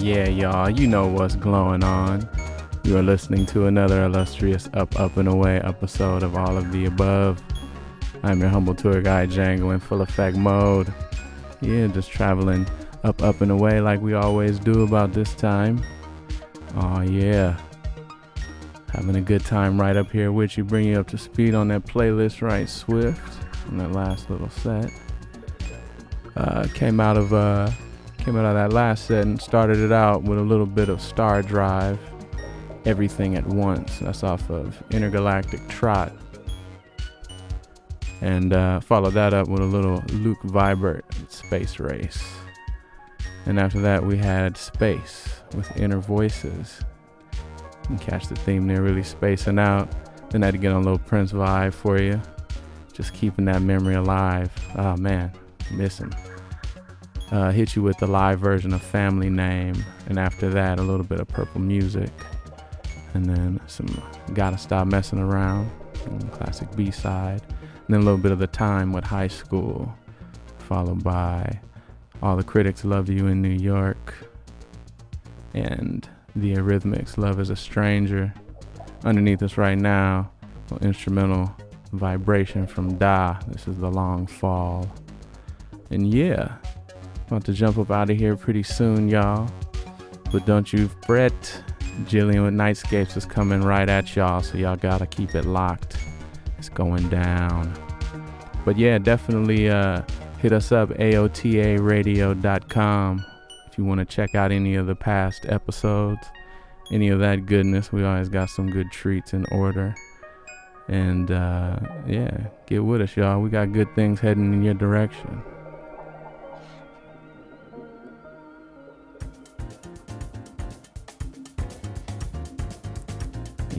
yeah, 0.00 0.28
y'all, 0.28 0.70
you 0.70 0.86
know 0.86 1.06
what's 1.06 1.36
glowing 1.36 1.84
on. 1.84 2.26
You 2.84 2.96
are 2.96 3.02
listening 3.02 3.44
to 3.46 3.66
another 3.66 4.04
illustrious 4.04 4.68
Up, 4.72 4.98
Up, 4.98 5.18
and 5.18 5.28
Away 5.28 5.60
episode 5.60 6.22
of 6.22 6.34
All 6.36 6.56
of 6.56 6.72
the 6.72 6.86
Above. 6.86 7.42
I'm 8.22 8.40
your 8.40 8.48
humble 8.48 8.74
tour 8.74 9.02
guide, 9.02 9.30
Django, 9.30 9.74
in 9.74 9.80
full 9.80 10.00
effect 10.00 10.38
mode. 10.38 10.92
Yeah, 11.60 11.86
just 11.88 12.10
traveling 12.10 12.66
up, 13.04 13.22
up, 13.22 13.42
and 13.42 13.50
away 13.50 13.80
like 13.82 14.00
we 14.00 14.14
always 14.14 14.58
do 14.58 14.84
about 14.84 15.12
this 15.12 15.34
time. 15.34 15.82
Aw, 16.76 17.02
yeah. 17.02 17.60
Having 18.92 19.16
a 19.16 19.20
good 19.20 19.44
time 19.44 19.78
right 19.78 19.96
up 19.96 20.10
here 20.10 20.32
with 20.32 20.56
you, 20.56 20.64
bring 20.64 20.86
you 20.86 20.98
up 20.98 21.08
to 21.08 21.18
speed 21.18 21.54
on 21.54 21.68
that 21.68 21.84
playlist 21.84 22.40
right 22.40 22.68
swift 22.68 23.38
on 23.68 23.76
that 23.76 23.92
last 23.92 24.30
little 24.30 24.50
set. 24.50 24.90
Uh, 26.36 26.66
came 26.72 27.00
out 27.00 27.18
of 27.18 27.34
uh, 27.34 27.70
came 28.20 28.36
out 28.36 28.44
of 28.44 28.54
that 28.54 28.72
last 28.72 29.06
set 29.06 29.24
and 29.24 29.40
started 29.40 29.78
it 29.78 29.92
out 29.92 30.22
with 30.22 30.38
a 30.38 30.42
little 30.42 30.66
bit 30.66 30.88
of 30.88 31.00
Star 31.00 31.42
Drive, 31.42 31.98
Everything 32.84 33.34
at 33.34 33.46
Once. 33.46 33.98
That's 33.98 34.22
off 34.22 34.48
of 34.50 34.82
Intergalactic 34.90 35.66
Trot. 35.68 36.12
And 38.20 38.52
uh, 38.52 38.80
followed 38.80 39.14
that 39.14 39.32
up 39.32 39.48
with 39.48 39.60
a 39.60 39.66
little 39.66 40.02
Luke 40.12 40.40
Vibert, 40.44 41.02
Space 41.30 41.80
Race. 41.80 42.22
And 43.46 43.58
after 43.58 43.80
that, 43.80 44.04
we 44.04 44.18
had 44.18 44.56
Space 44.56 45.40
with 45.54 45.74
Inner 45.78 45.98
Voices. 45.98 46.80
And 47.88 48.00
catch 48.00 48.28
the 48.28 48.36
theme 48.36 48.66
there, 48.66 48.82
really 48.82 49.02
spacing 49.02 49.58
out. 49.58 49.88
Then 50.30 50.42
I 50.42 50.46
had 50.46 50.52
to 50.52 50.58
get 50.58 50.72
on 50.72 50.82
a 50.82 50.84
little 50.84 50.98
Prince 50.98 51.32
vibe 51.32 51.72
for 51.72 51.98
you. 51.98 52.20
Just 52.92 53.14
keeping 53.14 53.46
that 53.46 53.62
memory 53.62 53.94
alive. 53.94 54.50
Oh 54.76 54.96
man, 54.96 55.32
miss 55.72 55.98
him. 55.98 56.12
Uh, 57.30 57.50
hit 57.52 57.76
you 57.76 57.82
with 57.82 57.96
the 57.98 58.06
live 58.06 58.40
version 58.40 58.72
of 58.72 58.82
Family 58.82 59.30
Name. 59.30 59.84
And 60.08 60.18
after 60.18 60.48
that, 60.50 60.78
a 60.78 60.82
little 60.82 61.06
bit 61.06 61.20
of 61.20 61.28
purple 61.28 61.60
music. 61.60 62.10
And 63.14 63.24
then 63.24 63.60
some 63.66 64.02
Gotta 64.34 64.58
Stop 64.58 64.86
Messing 64.88 65.18
Around, 65.18 65.70
classic 66.32 66.68
B 66.74 66.90
side. 66.90 67.42
And 67.50 67.94
then 67.94 68.00
a 68.00 68.04
little 68.04 68.18
bit 68.18 68.32
of 68.32 68.38
the 68.38 68.46
time 68.46 68.92
with 68.92 69.04
High 69.04 69.28
School, 69.28 69.92
followed 70.58 71.04
by 71.04 71.60
All 72.22 72.36
the 72.36 72.44
Critics 72.44 72.84
Love 72.84 73.08
You 73.08 73.26
in 73.28 73.40
New 73.40 73.48
York 73.48 74.14
and 75.54 76.08
The 76.36 76.54
Eurythmics 76.54 77.18
Love 77.18 77.40
is 77.40 77.50
a 77.50 77.56
Stranger. 77.56 78.32
Underneath 79.04 79.42
us 79.42 79.56
right 79.56 79.78
now, 79.78 80.30
instrumental 80.80 81.54
vibration 81.92 82.66
from 82.66 82.96
Da. 82.96 83.38
This 83.48 83.66
is 83.66 83.78
The 83.78 83.90
Long 83.90 84.26
Fall. 84.26 84.88
And 85.90 86.12
yeah, 86.12 86.56
about 87.30 87.44
to 87.44 87.52
jump 87.52 87.78
up 87.78 87.92
out 87.92 88.10
of 88.10 88.16
here 88.16 88.36
pretty 88.36 88.64
soon, 88.64 89.08
y'all. 89.08 89.48
But 90.32 90.46
don't 90.46 90.72
you 90.72 90.90
fret. 91.06 91.62
Jillian 92.04 92.44
with 92.44 92.54
Nightscapes 92.54 93.16
is 93.16 93.24
coming 93.24 93.62
right 93.62 93.88
at 93.88 94.16
y'all, 94.16 94.42
so 94.42 94.58
y'all 94.58 94.76
gotta 94.76 95.06
keep 95.06 95.36
it 95.36 95.44
locked. 95.44 95.96
It's 96.58 96.68
going 96.68 97.08
down. 97.08 97.72
But 98.64 98.76
yeah, 98.76 98.98
definitely 98.98 99.70
uh, 99.70 100.02
hit 100.38 100.52
us 100.52 100.72
up, 100.72 100.88
aotaradio.com, 100.90 103.24
if 103.70 103.78
you 103.78 103.84
want 103.84 104.00
to 104.00 104.04
check 104.04 104.34
out 104.34 104.50
any 104.50 104.74
of 104.74 104.86
the 104.86 104.96
past 104.96 105.46
episodes, 105.46 106.26
any 106.90 107.10
of 107.10 107.20
that 107.20 107.46
goodness. 107.46 107.92
We 107.92 108.02
always 108.04 108.28
got 108.28 108.50
some 108.50 108.68
good 108.70 108.90
treats 108.90 109.34
in 109.34 109.46
order. 109.52 109.94
And 110.88 111.30
uh, 111.30 111.78
yeah, 112.06 112.48
get 112.66 112.84
with 112.84 113.02
us, 113.02 113.16
y'all. 113.16 113.40
We 113.40 113.50
got 113.50 113.72
good 113.72 113.94
things 113.94 114.18
heading 114.18 114.52
in 114.52 114.64
your 114.64 114.74
direction. 114.74 115.44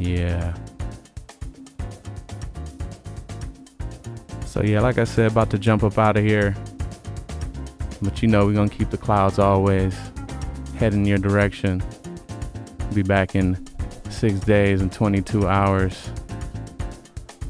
Yeah. 0.02 0.56
So 4.46 4.64
yeah, 4.64 4.82
like 4.82 4.98
I 4.98 5.04
said, 5.04 5.32
about 5.32 5.52
to 5.52 5.60
jump 5.60 5.84
up 5.84 6.00
out 6.00 6.18
of 6.18 6.24
here. 6.24 6.56
But 8.02 8.24
you 8.24 8.28
know 8.28 8.48
we're 8.48 8.56
gonna 8.56 8.68
keep 8.68 8.90
the 8.90 8.98
clouds 8.98 9.38
always 9.38 9.96
heading 10.76 11.06
your 11.06 11.20
direction. 11.20 11.84
Be 12.96 13.04
back 13.04 13.36
in 13.36 13.64
six 14.10 14.40
days 14.40 14.82
and 14.82 14.92
22 14.92 15.48
hours, 15.48 16.10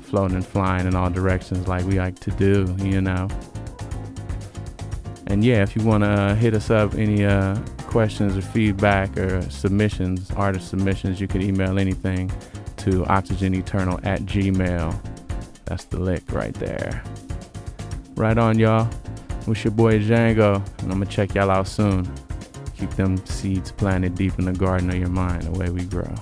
floating 0.01 0.35
and 0.35 0.45
flying 0.45 0.87
in 0.87 0.93
all 0.93 1.09
directions 1.09 1.69
like 1.69 1.85
we 1.85 1.99
like 1.99 2.19
to 2.19 2.31
do, 2.31 2.75
you 2.79 2.99
know. 2.99 3.29
And 5.27 5.45
yeah, 5.45 5.63
if 5.63 5.73
you 5.77 5.85
wanna 5.85 6.35
hit 6.35 6.53
us 6.53 6.69
up, 6.69 6.95
any 6.95 7.23
uh, 7.23 7.55
questions 7.91 8.37
or 8.37 8.41
feedback 8.41 9.15
or 9.17 9.41
submissions, 9.51 10.31
artist 10.31 10.69
submissions, 10.69 11.19
you 11.19 11.27
can 11.27 11.41
email 11.41 11.77
anything 11.77 12.29
to 12.77 13.03
oxygeneternal 13.03 14.03
at 14.05 14.21
gmail. 14.21 14.97
That's 15.65 15.83
the 15.85 15.99
lick 15.99 16.23
right 16.31 16.53
there. 16.53 17.03
Right 18.15 18.37
on, 18.37 18.57
y'all. 18.57 18.89
It's 19.45 19.63
your 19.65 19.71
boy 19.71 19.99
Django, 19.99 20.55
and 20.55 20.91
I'm 20.91 20.99
gonna 20.99 21.05
check 21.05 21.35
y'all 21.35 21.51
out 21.51 21.67
soon. 21.67 22.09
Keep 22.77 22.91
them 22.91 23.17
seeds 23.25 23.71
planted 23.71 24.15
deep 24.15 24.39
in 24.39 24.45
the 24.45 24.53
garden 24.53 24.89
of 24.89 24.95
your 24.95 25.09
mind, 25.09 25.43
the 25.43 25.51
way 25.51 25.69
we 25.69 25.83
grow. 25.83 26.15